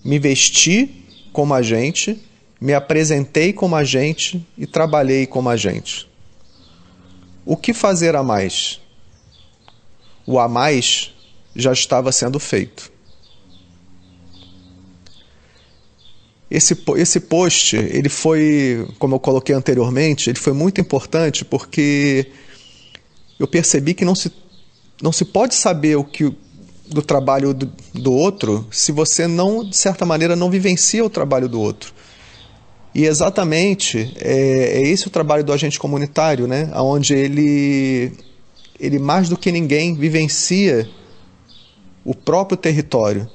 [0.05, 2.21] me vesti como agente,
[2.63, 6.09] me apresentei como agente e trabalhei como agente.
[7.45, 8.81] O que fazer a mais?
[10.25, 11.13] O a mais
[11.57, 12.93] já estava sendo feito.
[16.49, 22.31] Esse, esse post, ele foi, como eu coloquei anteriormente, ele foi muito importante porque
[23.41, 24.31] eu percebi que não se,
[25.03, 26.33] não se pode saber o que,
[26.87, 31.49] do trabalho do, do outro se você não, de certa maneira, não vivencia o trabalho
[31.49, 31.93] do outro.
[32.95, 36.71] E exatamente é, é, esse o trabalho do agente comunitário, né?
[36.75, 38.13] onde ele,
[38.79, 40.89] ele mais do que ninguém vivencia
[42.05, 43.29] o próprio território,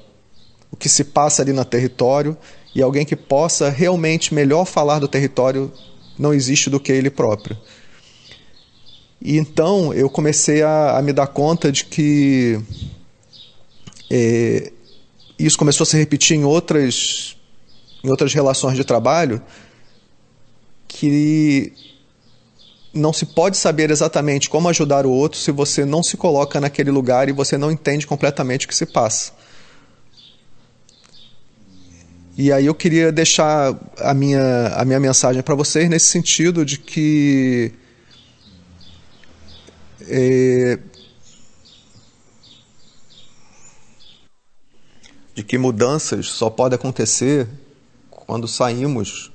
[0.72, 2.38] o que se passa ali no território,
[2.76, 5.72] e alguém que possa realmente melhor falar do território
[6.20, 7.58] não existe do que ele próprio.
[9.22, 12.60] E então eu comecei a, a me dar conta de que
[14.12, 14.72] é,
[15.40, 17.37] isso começou a se repetir em outras,
[18.04, 19.42] em outras relações de trabalho,
[20.88, 21.74] que
[22.94, 26.92] não se pode saber exatamente como ajudar o outro se você não se coloca naquele
[26.92, 29.32] lugar e você não entende completamente o que se passa.
[32.38, 36.78] E aí eu queria deixar a minha, a minha mensagem para vocês nesse sentido de
[36.78, 37.74] que
[40.08, 40.78] é,
[45.34, 47.48] de que mudanças só podem acontecer
[48.28, 49.32] quando saímos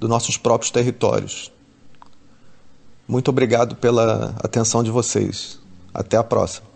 [0.00, 1.52] dos nossos próprios territórios.
[3.06, 5.60] Muito obrigado pela atenção de vocês.
[5.94, 6.66] Até a próxima.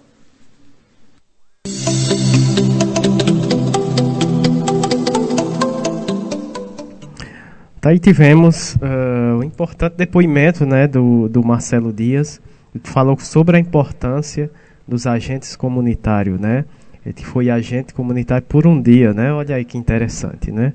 [7.80, 12.40] Tá, aí tivemos uh, importante depoimento né, do, do Marcelo Dias.
[12.74, 14.50] Ele falou sobre a importância
[14.86, 16.64] dos agentes comunitários, né?
[17.04, 19.32] Ele foi agente comunitário por um dia, né?
[19.32, 20.74] Olha aí que interessante, né?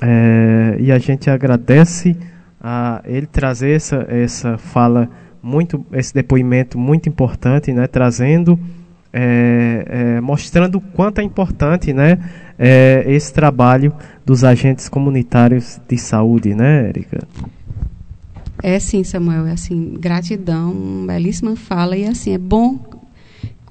[0.00, 2.16] É, e a gente agradece
[2.60, 5.08] a ele trazer essa, essa fala
[5.42, 7.86] muito, esse depoimento muito importante, né?
[7.86, 8.58] Trazendo,
[9.12, 12.18] é, é, mostrando o quanto é importante, né?
[12.58, 13.92] É, esse trabalho
[14.24, 17.26] dos agentes comunitários de saúde, né, Erika?
[18.62, 22.78] É sim, Samuel, é assim, gratidão, belíssima fala e assim, é bom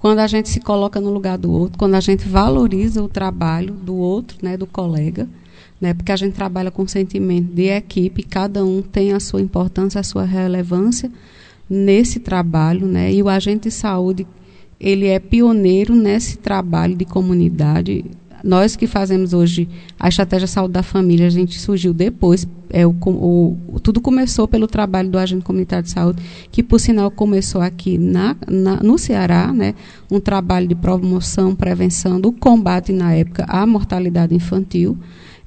[0.06, 3.73] quando a gente se coloca no lugar do outro, quando a gente valoriza o trabalho
[3.73, 5.27] do outro, né, do colega,
[5.80, 9.99] né, porque a gente trabalha com sentimento de equipe, cada um tem a sua importância,
[9.99, 11.11] a sua relevância
[11.69, 14.27] nesse trabalho, né, e o agente de saúde
[14.80, 18.06] ele é pioneiro nesse trabalho de comunidade
[18.45, 19.68] nós que fazemos hoje
[19.99, 22.47] a estratégia saúde da família, a gente surgiu depois.
[22.69, 26.22] É, o, o, tudo começou pelo trabalho do agente comunitário de saúde,
[26.52, 29.73] que por sinal começou aqui na, na, no Ceará, né,
[30.11, 34.95] um trabalho de promoção, prevenção do combate na época à mortalidade infantil.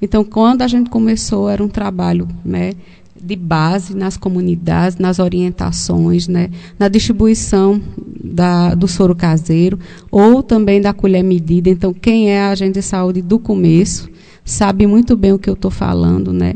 [0.01, 2.73] Então, quando a gente começou, era um trabalho né,
[3.21, 7.81] de base nas comunidades, nas orientações, né, na distribuição
[8.23, 9.77] da, do soro caseiro
[10.09, 11.69] ou também da colher medida.
[11.69, 14.09] Então, quem é agente de saúde do começo
[14.45, 16.55] sabe muito bem o que eu estou falando, né?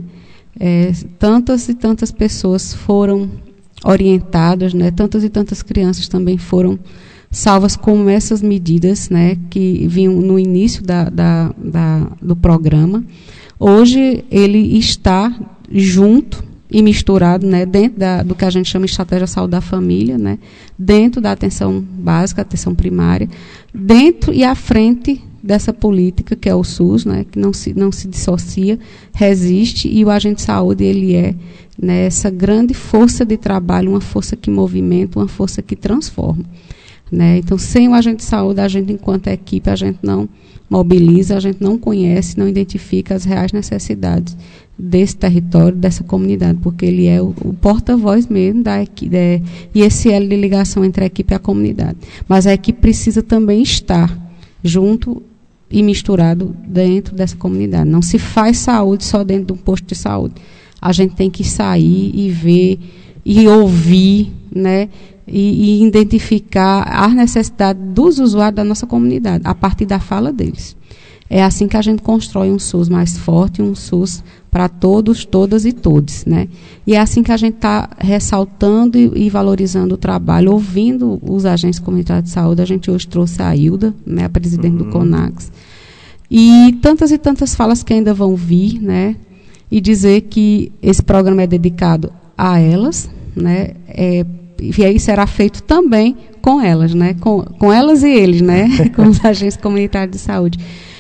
[0.60, 3.30] É, tantas e tantas pessoas foram
[3.84, 4.91] orientadas, né?
[4.91, 6.80] Tantas e tantas crianças também foram
[7.34, 13.03] salvas como essas medidas né, que vinham no início da, da, da, do programa.
[13.60, 15.35] Hoje ele está
[15.69, 19.61] junto e misturado né, dentro da, do que a gente chama de estratégia saúde da
[19.61, 20.38] família, né,
[20.77, 23.27] dentro da atenção básica, atenção primária,
[23.73, 27.91] dentro e à frente dessa política que é o SUS, né, que não se, não
[27.91, 28.80] se dissocia,
[29.11, 31.35] resiste, e o agente de saúde ele é
[31.81, 36.45] né, essa grande força de trabalho, uma força que movimenta, uma força que transforma.
[37.14, 37.38] Né?
[37.38, 40.27] Então, sem o agente de saúde, a gente, enquanto equipe, a gente não
[40.68, 44.35] mobiliza, a gente não conhece, não identifica as reais necessidades
[44.76, 49.44] desse território, dessa comunidade, porque ele é o, o porta-voz mesmo da equipe,
[49.76, 51.98] e esse elo de ligação entre a equipe e a comunidade.
[52.27, 54.18] Mas a equipe precisa também estar
[54.64, 55.22] junto
[55.69, 57.88] e misturado dentro dessa comunidade.
[57.88, 60.34] Não se faz saúde só dentro de um posto de saúde.
[60.81, 62.80] A gente tem que sair e ver
[63.23, 64.90] e ouvir, né?
[65.26, 70.76] E, e identificar as necessidades dos usuários da nossa comunidade, a partir da fala deles.
[71.30, 75.66] É assim que a gente constrói um SUS mais forte, um SUS para todos, todas
[75.66, 76.48] e todos, né?
[76.86, 81.44] E é assim que a gente está ressaltando e, e, valorizando o trabalho, ouvindo os
[81.44, 82.62] agentes comunitários de saúde.
[82.62, 84.90] A gente hoje trouxe a Hilda, né, a presidente uhum.
[84.90, 85.52] do CONAX,
[86.30, 89.16] e tantas e tantas falas que ainda vão vir, né?
[89.72, 93.72] E dizer que esse programa é dedicado a elas, né?
[93.88, 94.24] É,
[94.60, 97.16] e aí será feito também com elas, né?
[97.16, 98.68] Com, com elas e eles, né?
[98.96, 100.60] com os agentes comunitários de saúde.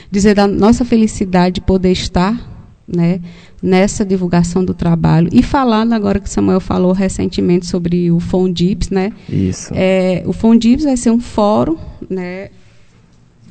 [0.09, 2.51] Dizer da nossa felicidade de poder estar
[2.87, 3.19] né,
[3.61, 5.29] nessa divulgação do trabalho.
[5.31, 9.11] E falando agora que Samuel falou recentemente sobre o Fondips, né?
[9.27, 9.73] Isso.
[9.73, 11.77] É, o Fondips vai ser um fórum,
[12.09, 12.49] né?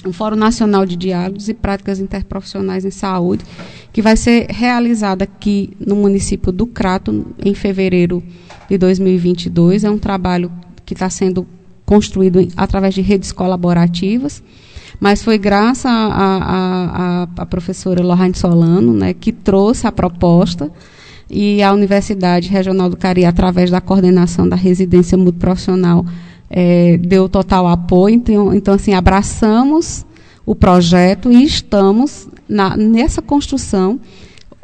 [0.05, 3.45] Um Fórum Nacional de Diálogos e Práticas Interprofissionais em Saúde,
[3.93, 8.23] que vai ser realizado aqui no município do Crato em fevereiro
[8.69, 9.85] de 2022.
[9.85, 10.51] É um trabalho
[10.85, 11.47] que está sendo
[11.87, 14.43] construído através de redes colaborativas
[15.03, 20.71] mas foi graças à professora Lohane Solano, né, que trouxe a proposta
[21.29, 26.07] e a Universidade Regional do Cari, através da coordenação da residência multiprofissional,
[26.53, 28.15] é, deu total apoio.
[28.15, 30.05] Então, então, assim, abraçamos
[30.45, 33.99] o projeto e estamos na, nessa construção.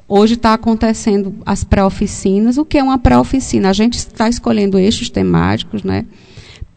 [0.06, 2.59] Hoje está acontecendo as pré-oficinas.
[2.59, 3.70] O que é uma pré-oficina?
[3.70, 6.05] A gente está escolhendo eixos temáticos, né?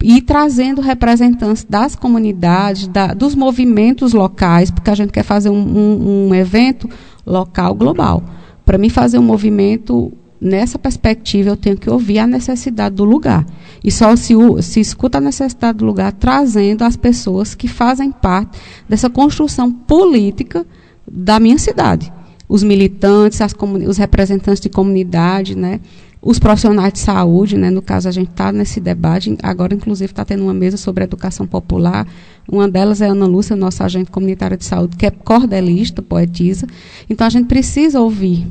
[0.03, 5.59] e trazendo representantes das comunidades, da, dos movimentos locais, porque a gente quer fazer um,
[5.59, 6.89] um, um evento
[7.23, 8.23] local global.
[8.65, 13.45] Para mim fazer um movimento nessa perspectiva, eu tenho que ouvir a necessidade do lugar.
[13.83, 18.57] E só se, se escuta a necessidade do lugar trazendo as pessoas que fazem parte
[18.89, 20.65] dessa construção política
[21.09, 22.11] da minha cidade.
[22.49, 23.39] Os militantes,
[23.87, 25.79] os representantes de comunidade, né?
[26.21, 30.23] os profissionais de saúde, né, no caso a gente está nesse debate, agora inclusive está
[30.23, 32.07] tendo uma mesa sobre educação popular,
[32.47, 36.67] uma delas é a Ana Lúcia, nossa agente comunitária de saúde, que é cordelista, poetisa,
[37.09, 38.47] então a gente precisa ouvir.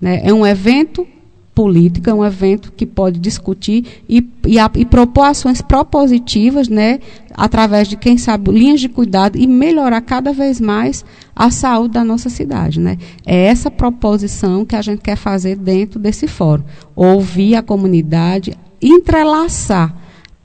[0.00, 1.06] Né, é um evento
[1.54, 6.98] político, é um evento que pode discutir e, e, a, e propor ações propositivas, né,
[7.34, 11.04] através de, quem sabe, linhas de cuidado e melhorar cada vez mais
[11.36, 12.80] a saúde da nossa cidade.
[12.80, 12.96] Né?
[13.26, 16.64] É essa proposição que a gente quer fazer dentro desse fórum.
[16.96, 19.94] Ouvir a comunidade, entrelaçar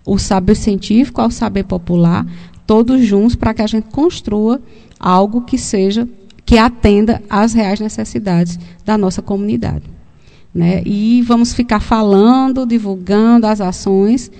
[0.05, 2.25] o saber científico ao saber popular,
[2.65, 4.61] todos juntos, para que a gente construa
[4.99, 6.07] algo que seja,
[6.45, 9.96] que atenda às reais necessidades da nossa comunidade.
[10.57, 10.81] Né?
[10.87, 14.31] E vamos ficar falando, divulgando as ações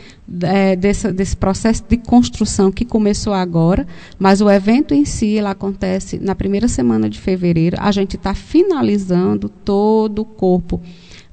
[0.42, 3.86] é, desse, desse, processo de construção que começou agora,
[4.18, 7.78] mas o evento em si acontece na primeira semana de fevereiro.
[7.80, 10.82] A gente está finalizando todo o corpo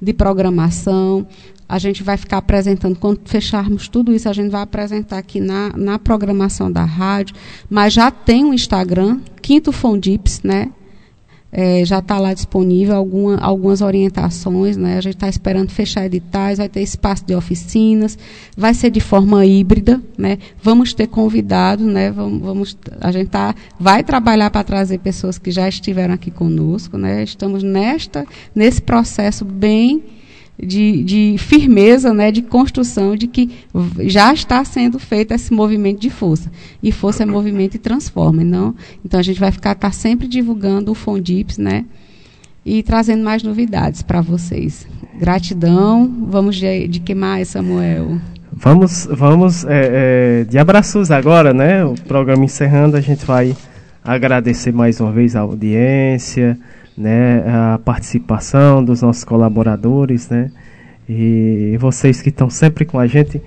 [0.03, 1.27] de programação.
[1.67, 5.71] A gente vai ficar apresentando, quando fecharmos tudo isso, a gente vai apresentar aqui na,
[5.75, 7.35] na programação da rádio,
[7.71, 10.69] mas já tem um Instagram, Quinto Fondips, né?
[11.57, 14.99] É, já está lá disponível alguma, algumas orientações, né?
[14.99, 18.19] A gente está esperando fechar editais, vai ter espaço de oficinas,
[18.57, 20.39] vai ser de forma híbrida, né?
[20.61, 22.11] Vamos ter convidados, né?
[22.11, 26.99] Vamos, vamos a gente tá, vai trabalhar para trazer pessoas que já estiveram aqui conosco,
[26.99, 27.23] né?
[27.23, 30.03] Estamos nesta nesse processo bem
[30.59, 33.51] de, de, firmeza, né, de construção de que
[34.01, 36.51] já está sendo feito esse movimento de força.
[36.83, 38.45] E força é movimento e transforma.
[38.45, 38.75] Não?
[39.05, 41.85] Então a gente vai ficar tá sempre divulgando o Fondips, né?
[42.65, 44.87] E trazendo mais novidades para vocês.
[45.19, 46.11] Gratidão.
[46.29, 48.19] Vamos de, de que mais, Samuel?
[48.53, 49.91] Vamos, vamos é,
[50.41, 51.85] é, de abraços agora, né?
[51.85, 53.55] O programa encerrando, a gente vai
[54.03, 56.59] agradecer mais uma vez a audiência
[56.97, 60.51] né, a participação dos nossos colaboradores, né,
[61.09, 63.43] e vocês que estão sempre com a gente,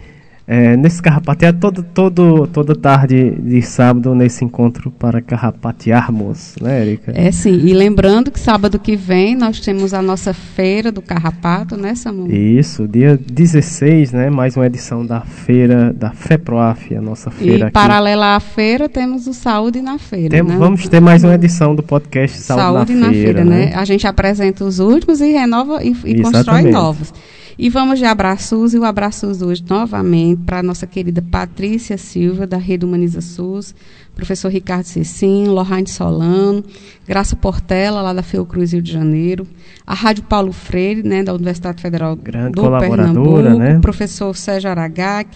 [0.49, 7.11] é, nesse carrapatear todo, todo, toda tarde de sábado nesse encontro para carrapatearmos, né, Erika?
[7.13, 11.75] É sim, e lembrando que sábado que vem nós temos a nossa feira do carrapato,
[11.75, 12.31] né, Samu?
[12.31, 17.63] Isso, dia 16, né, mais uma edição da feira da FEPROAF, a nossa feira E
[17.63, 17.71] aqui.
[17.73, 20.55] paralela à feira temos o Saúde na Feira, Tem- né?
[20.57, 23.73] Vamos ter mais uma edição do podcast Saúde, Saúde na, Feira, né?
[23.75, 27.13] A gente apresenta os últimos e renova e, e constrói novos.
[27.59, 32.45] E vamos de abraços e o abraços hoje novamente para a nossa querida Patrícia Silva,
[32.45, 33.73] da Rede Humaniza SUS,
[34.13, 36.63] professor Ricardo Cecim, Lohane Solano,
[37.07, 39.47] Graça Portela, lá da Fiocruz, Rio de Janeiro,
[39.87, 43.79] a Rádio Paulo Freire, né, da Universidade Federal Grande do Pernambuco, né?
[43.79, 45.35] professor Sérgio Aragac,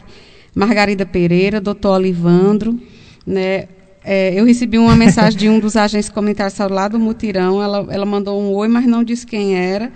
[0.54, 2.80] Margarida Pereira, doutor Olivandro,
[3.26, 3.68] né,
[4.04, 7.62] é, eu recebi uma mensagem de um dos agentes comunitários lá do Mutirão.
[7.62, 9.92] Ela, ela mandou um oi, mas não disse quem era.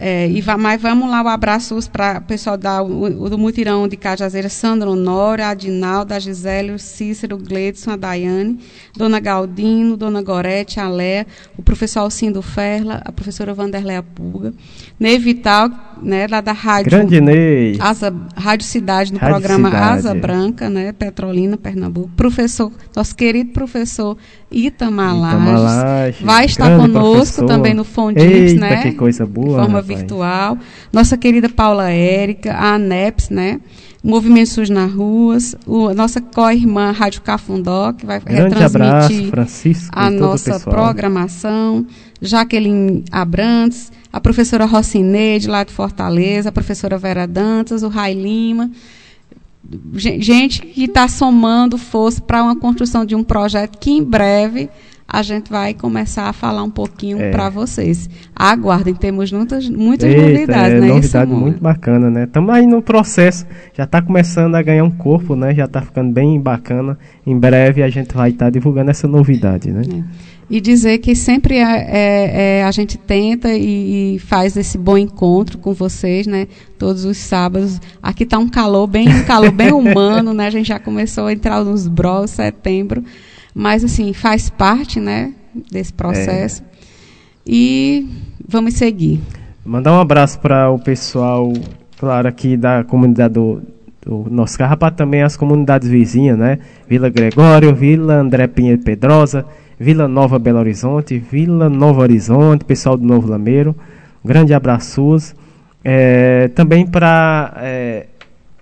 [0.00, 3.96] É, e mas vamos lá, o abraço para o pessoal da, o, do Mutirão de
[3.96, 8.60] Cajazeira, Sandra Honório, Adinaldo, a Gisele, o Cícero, o Gledson, a Daiane,
[8.96, 11.26] Dona Galdino, Dona Gorete, a Léa,
[11.56, 14.54] o professor Alcindo Ferla, a professora Vanderleia Pulga,
[15.00, 15.68] Ney Vital,
[16.00, 17.76] né, lá da Rádio Grande Ney.
[17.80, 19.98] Asa, Rádio Cidade, no Rádio programa Cidade.
[19.98, 22.10] Asa Branca, né, Petrolina, Pernambuco.
[22.16, 24.16] Professor, nosso querido professor
[24.50, 27.46] Itamar Lages, vai estar conosco professor.
[27.46, 28.82] também no Fondix, Eita, né?
[28.82, 29.87] que coisa boa, De forma.
[29.96, 30.58] Virtual.
[30.92, 33.60] Nossa querida Paula Érica, a ANEPS, né?
[34.02, 39.30] Movimento SUS nas ruas, o, a nossa co-irmã Rádio Cafundó, que vai Grande retransmitir abraço,
[39.92, 41.84] a nossa programação,
[42.22, 48.70] Jaqueline Abrantes, a professora Rocineide, lá de Fortaleza, a professora Vera Dantas, o Rai Lima,
[49.94, 54.70] Gen- gente que está somando força para uma construção de um projeto que em breve
[55.10, 57.30] a gente vai começar a falar um pouquinho É.
[57.30, 58.10] para vocês.
[58.36, 60.86] Aguardem, temos muitas, muitas Eita, novidades, é né?
[60.88, 62.24] novidade muito bacana, né?
[62.24, 65.54] Estamos aí no processo, já está começando a ganhar um corpo, né?
[65.54, 66.98] Já está ficando bem bacana.
[67.26, 69.80] Em breve a gente vai estar divulgando essa novidade, né?
[70.50, 74.96] E dizer que sempre é, é- é, a gente tenta e, e faz esse bom
[74.96, 76.48] encontro com vocês, né?
[76.78, 77.80] Todos os sábados.
[78.02, 80.46] Aqui está um calor bem, um calor bem humano, né?
[80.46, 83.02] A gente já começou a entrar nos bros setembro,
[83.58, 85.34] mas assim faz parte, né?
[85.68, 86.62] Desse processo.
[87.44, 88.08] E
[88.46, 89.20] vamos seguir.
[89.64, 91.52] Mandar um abraço para o pessoal,
[91.98, 93.60] claro, aqui da comunidade do,
[94.00, 96.60] do nosso Carrapato, também as comunidades vizinhas, né?
[96.88, 99.44] Vila Gregório, Vila André Pinheiro Pedrosa,
[99.76, 103.74] Vila Nova Belo Horizonte, Vila Novo Horizonte, pessoal do Novo Lameiro.
[104.24, 105.34] Grande abraços.
[105.82, 108.06] É, também para é,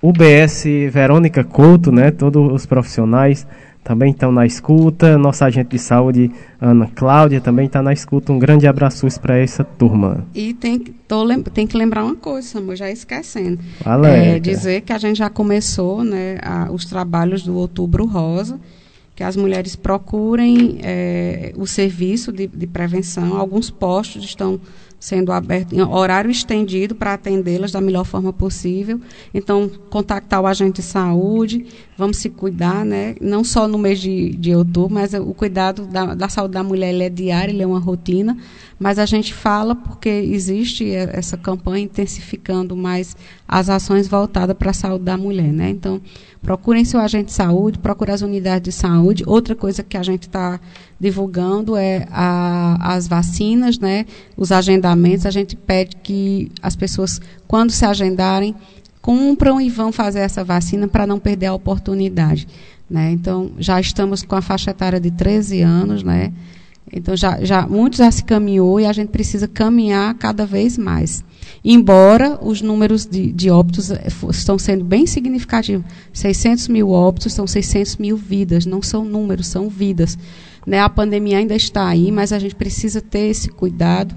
[0.08, 2.10] UBS Verônica Couto, né?
[2.10, 3.46] Todos os profissionais
[3.82, 5.16] também estão na escuta.
[5.18, 6.30] Nossa agente de saúde,
[6.60, 8.32] Ana Cláudia, também está na escuta.
[8.32, 10.24] Um grande abraço para essa turma.
[10.34, 13.58] E tem, que- tô tem que lembrar uma coisa, Samuel, já esquecendo.
[14.08, 18.60] É, dizer que a gente já começou né, a- os trabalhos do Outubro Rosa,
[19.14, 23.36] que as mulheres procurem é, o serviço de, de prevenção.
[23.36, 24.60] Alguns postos estão
[25.06, 29.00] sendo abertos em horário estendido para atendê-las da melhor forma possível.
[29.32, 31.64] Então, contactar o agente de saúde,
[31.96, 33.14] vamos se cuidar, né?
[33.20, 36.92] não só no mês de, de outubro, mas o cuidado da, da saúde da mulher
[37.00, 38.36] é diário, ele é uma rotina,
[38.80, 43.16] mas a gente fala porque existe e- essa campanha intensificando mais
[43.46, 45.52] as ações voltadas para a saúde da mulher.
[45.52, 45.70] Né?
[45.70, 46.02] Então,
[46.46, 49.24] procurem seu agente de saúde, procure as unidades de saúde.
[49.26, 50.60] Outra coisa que a gente está
[50.98, 54.06] divulgando é a- as vacinas, né?
[54.36, 55.26] os agendamentos.
[55.26, 58.54] A gente pede que as pessoas, quando se agendarem,
[59.02, 62.46] cumpram e vão fazer essa vacina para não perder a oportunidade.
[62.88, 63.10] Né?
[63.10, 66.32] Então, já estamos com a faixa etária de 13 anos, né?
[66.92, 71.24] Então, já, já, muitos já se caminhou e a gente precisa caminhar cada vez mais.
[71.64, 75.84] Embora os números de, de óbitos eh, estão sendo bem significativos.
[76.12, 80.16] 600 mil óbitos são 600 mil vidas, não são números, são vidas.
[80.64, 80.78] Né?
[80.80, 84.14] A pandemia ainda está aí, mas a gente precisa ter esse cuidado,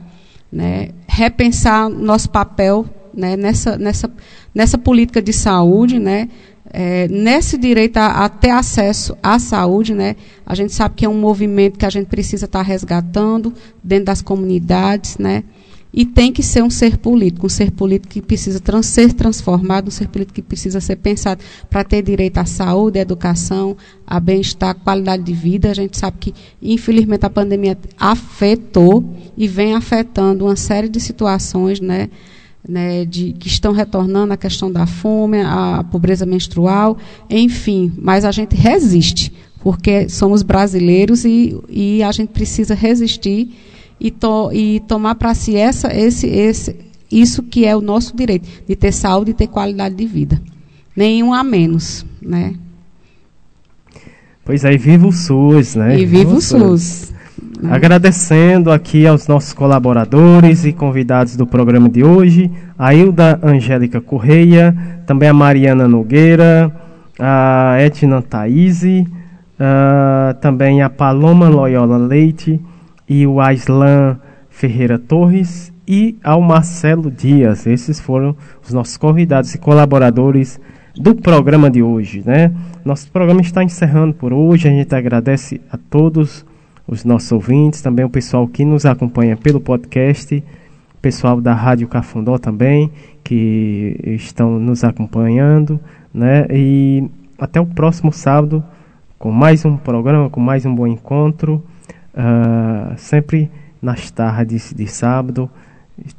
[0.51, 0.89] né?
[1.07, 3.35] repensar nosso papel né?
[3.35, 4.11] nessa, nessa,
[4.53, 6.29] nessa política de saúde, né?
[6.71, 10.15] É, nesse direito a, a ter acesso à saúde, né,
[10.45, 14.21] a gente sabe que é um movimento que a gente precisa estar resgatando dentro das
[14.21, 15.43] comunidades, né,
[15.91, 19.87] e tem que ser um ser político, um ser político que precisa trans, ser transformado,
[19.87, 23.75] um ser político que precisa ser pensado para ter direito à saúde, à educação,
[24.05, 25.71] a bem-estar, qualidade de vida.
[25.71, 29.03] A gente sabe que, infelizmente, a pandemia afetou
[29.35, 32.09] e vem afetando uma série de situações, né,
[32.67, 36.97] né, de, que estão retornando a questão da fome, a pobreza menstrual,
[37.29, 43.49] enfim, mas a gente resiste, porque somos brasileiros e, e a gente precisa resistir
[43.99, 46.75] e, to, e tomar para si essa, esse, esse,
[47.11, 50.41] isso que é o nosso direito, de ter saúde e ter qualidade de vida.
[50.95, 52.55] nenhum a menos, né?
[54.43, 55.99] Pois aí, viva o SUS, né?
[55.99, 57.13] E viva o SUS.
[57.59, 57.73] Né?
[57.73, 64.75] Agradecendo aqui aos nossos colaboradores e convidados do programa de hoje, a Hilda Angélica Correia,
[65.05, 66.71] também a Mariana Nogueira,
[67.19, 68.83] a Etna Thaís,
[70.39, 72.61] também a Paloma Loyola Leite
[73.07, 74.17] e o Aislan
[74.49, 77.67] Ferreira Torres e ao Marcelo Dias.
[77.67, 80.61] Esses foram os nossos convidados e colaboradores
[80.95, 82.53] do programa de hoje, né?
[82.85, 84.67] Nosso programa está encerrando por hoje.
[84.69, 86.45] A gente agradece a todos
[86.89, 90.43] os nossos ouvintes, também o pessoal que nos acompanha pelo podcast,
[91.01, 92.91] pessoal da Rádio Cafundó também,
[93.23, 95.79] que estão nos acompanhando,
[96.13, 96.47] né?
[96.49, 97.03] E
[97.37, 98.63] até o próximo sábado
[99.19, 101.61] com mais um programa, com mais um bom encontro,
[102.13, 103.51] uh, sempre
[103.81, 105.49] nas tardes de sábado,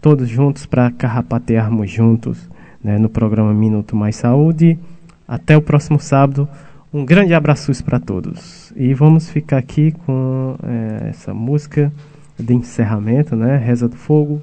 [0.01, 2.49] todos juntos para carrapatearmos juntos
[2.85, 4.79] né, no programa Minuto Mais Saúde.
[5.27, 6.47] Até o próximo sábado.
[6.93, 8.60] Um grande abraço para todos.
[8.77, 11.93] E vamos ficar aqui com é, essa música
[12.39, 13.57] de encerramento, né?
[13.57, 14.41] Reza do Fogo,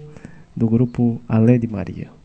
[0.55, 2.16] do grupo Alé de Maria.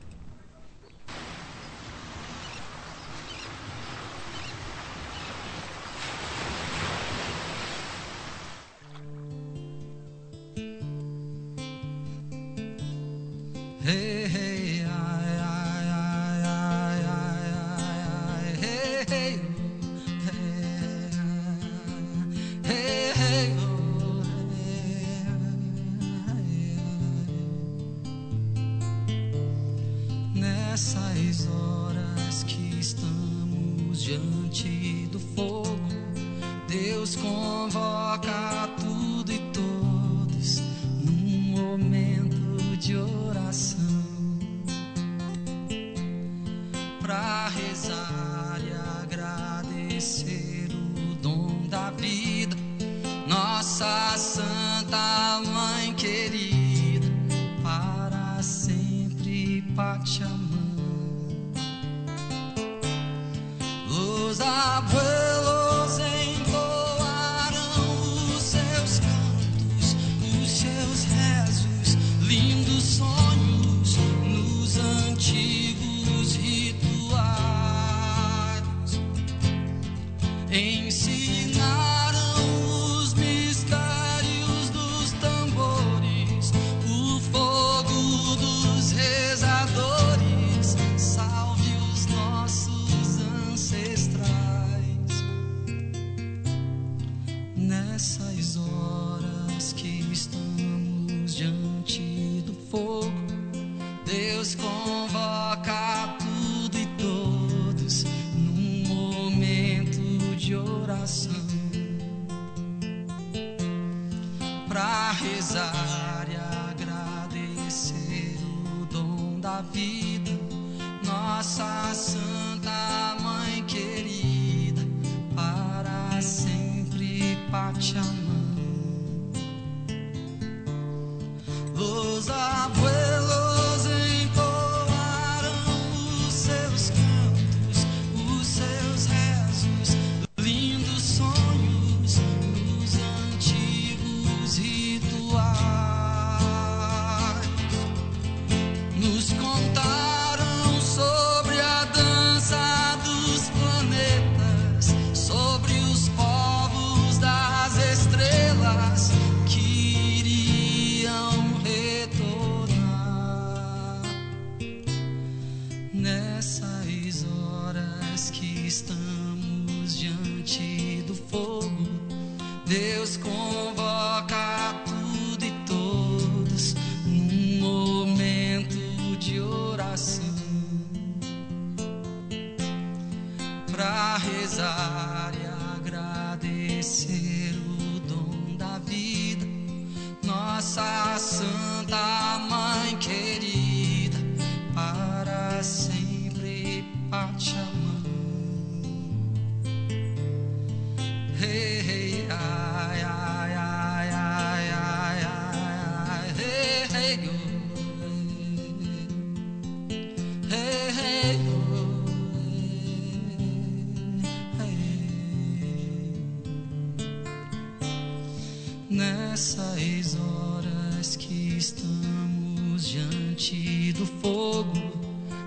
[222.78, 224.73] Diante do fogo,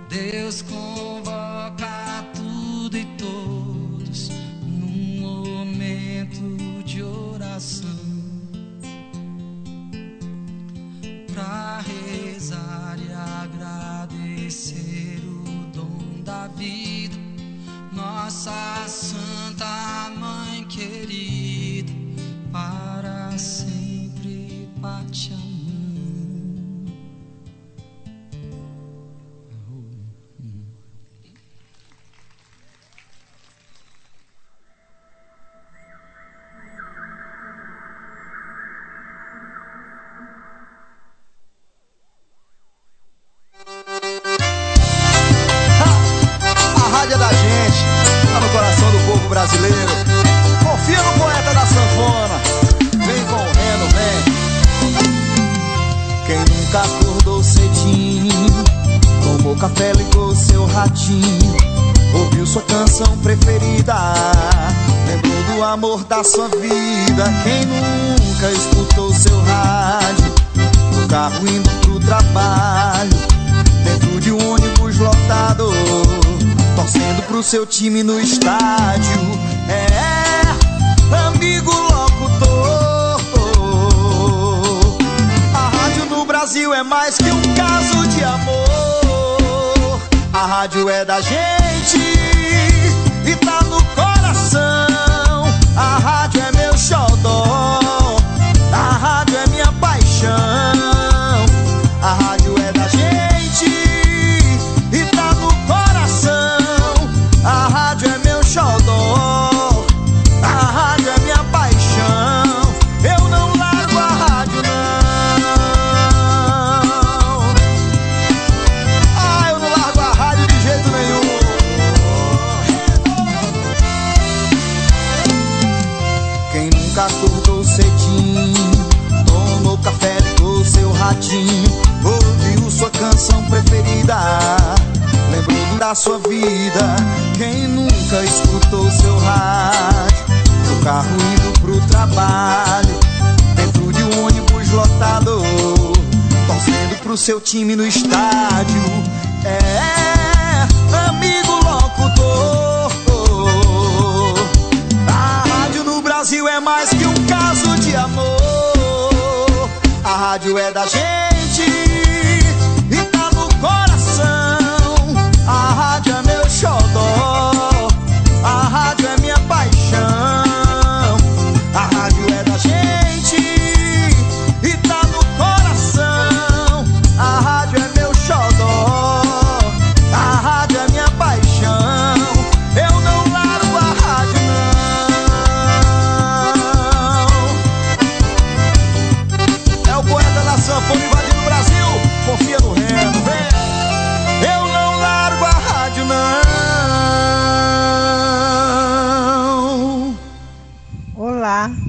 [0.09, 1.14] Deus convoca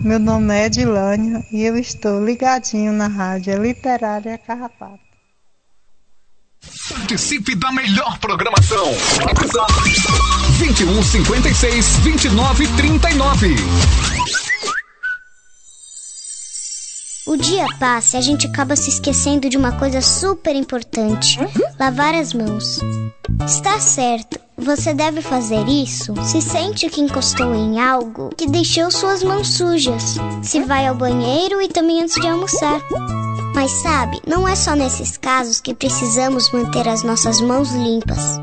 [0.07, 5.01] meu nome é Edilânia e eu estou ligadinho na Rádio Literária Carrapato.
[6.89, 8.87] Participe da melhor programação.
[9.25, 9.73] WhatsApp
[10.59, 13.57] 21 56 29 39.
[17.27, 21.39] O dia passa e a gente acaba se esquecendo de uma coisa super importante:
[21.79, 22.79] lavar as mãos.
[23.45, 29.25] Está certo, você deve fazer isso se sente que encostou em algo que deixou suas
[29.25, 32.81] mãos sujas, se vai ao banheiro e também antes de almoçar.
[33.55, 38.41] Mas sabe, não é só nesses casos que precisamos manter as nossas mãos limpas.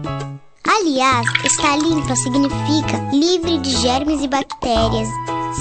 [0.66, 5.08] Aliás, estar limpa significa livre de germes e bactérias,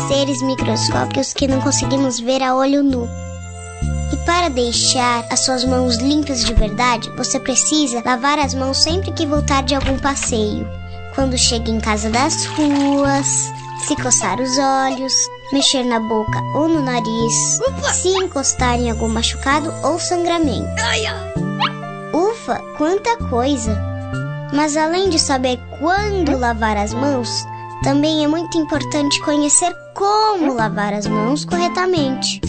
[0.09, 3.09] seres microscópicos que não conseguimos ver a olho nu.
[4.13, 9.13] E para deixar as suas mãos limpas de verdade, você precisa lavar as mãos sempre
[9.13, 10.69] que voltar de algum passeio.
[11.15, 13.51] Quando chega em casa das ruas,
[13.87, 15.13] se coçar os olhos,
[15.53, 17.61] mexer na boca ou no nariz,
[17.93, 20.69] se encostar em algum machucado ou sangramento.
[22.13, 23.79] Ufa, quanta coisa!
[24.53, 27.47] Mas além de saber quando lavar as mãos,
[27.83, 32.41] também é muito importante conhecer como lavar as mãos corretamente.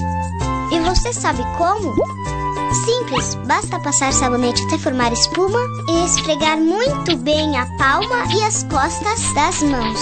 [0.71, 1.93] E você sabe como?
[2.85, 8.63] Simples, basta passar sabonete até formar espuma e esfregar muito bem a palma e as
[8.63, 9.99] costas das mãos,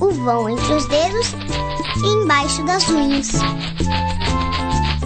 [0.00, 1.34] o vão entre os dedos
[2.02, 3.30] e embaixo das unhas.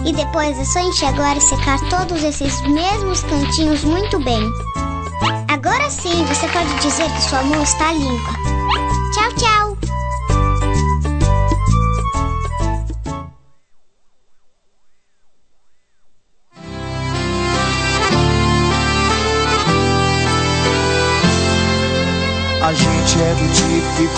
[0.05, 4.41] E depois é só enxaguar e secar todos esses mesmos cantinhos muito bem.
[5.47, 8.47] Agora sim você pode dizer que sua mão está limpa.
[9.13, 9.87] Tchau, tchau!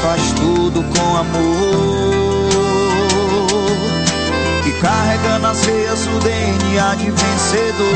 [0.01, 2.49] faz tudo com amor.
[4.63, 7.93] Que carrega nas veias o DNA de vencedor.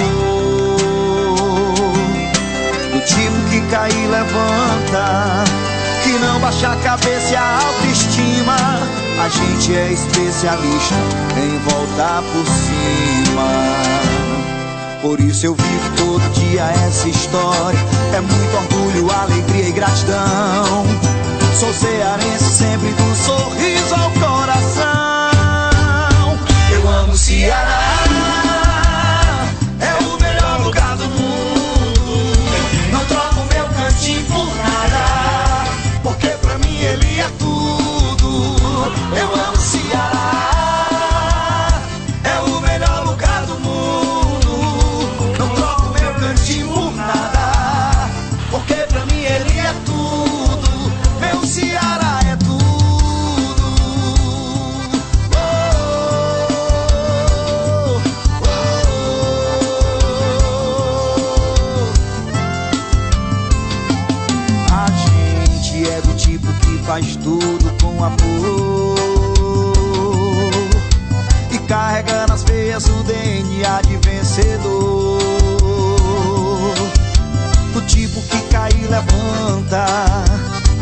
[2.91, 5.72] Do tipo que cai e levanta.
[6.03, 8.55] Que não baixa a cabeça e a autoestima.
[9.23, 10.95] A gente é especialista
[11.37, 13.47] em voltar por cima.
[15.01, 17.79] Por isso eu vivo todo dia essa história.
[18.13, 20.85] É muito orgulho, alegria e gratidão.
[21.59, 24.83] Sou cearense sempre do sorriso ao coração.
[26.71, 28.02] Eu amo Ceará.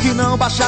[0.02, 0.66] Que não baixa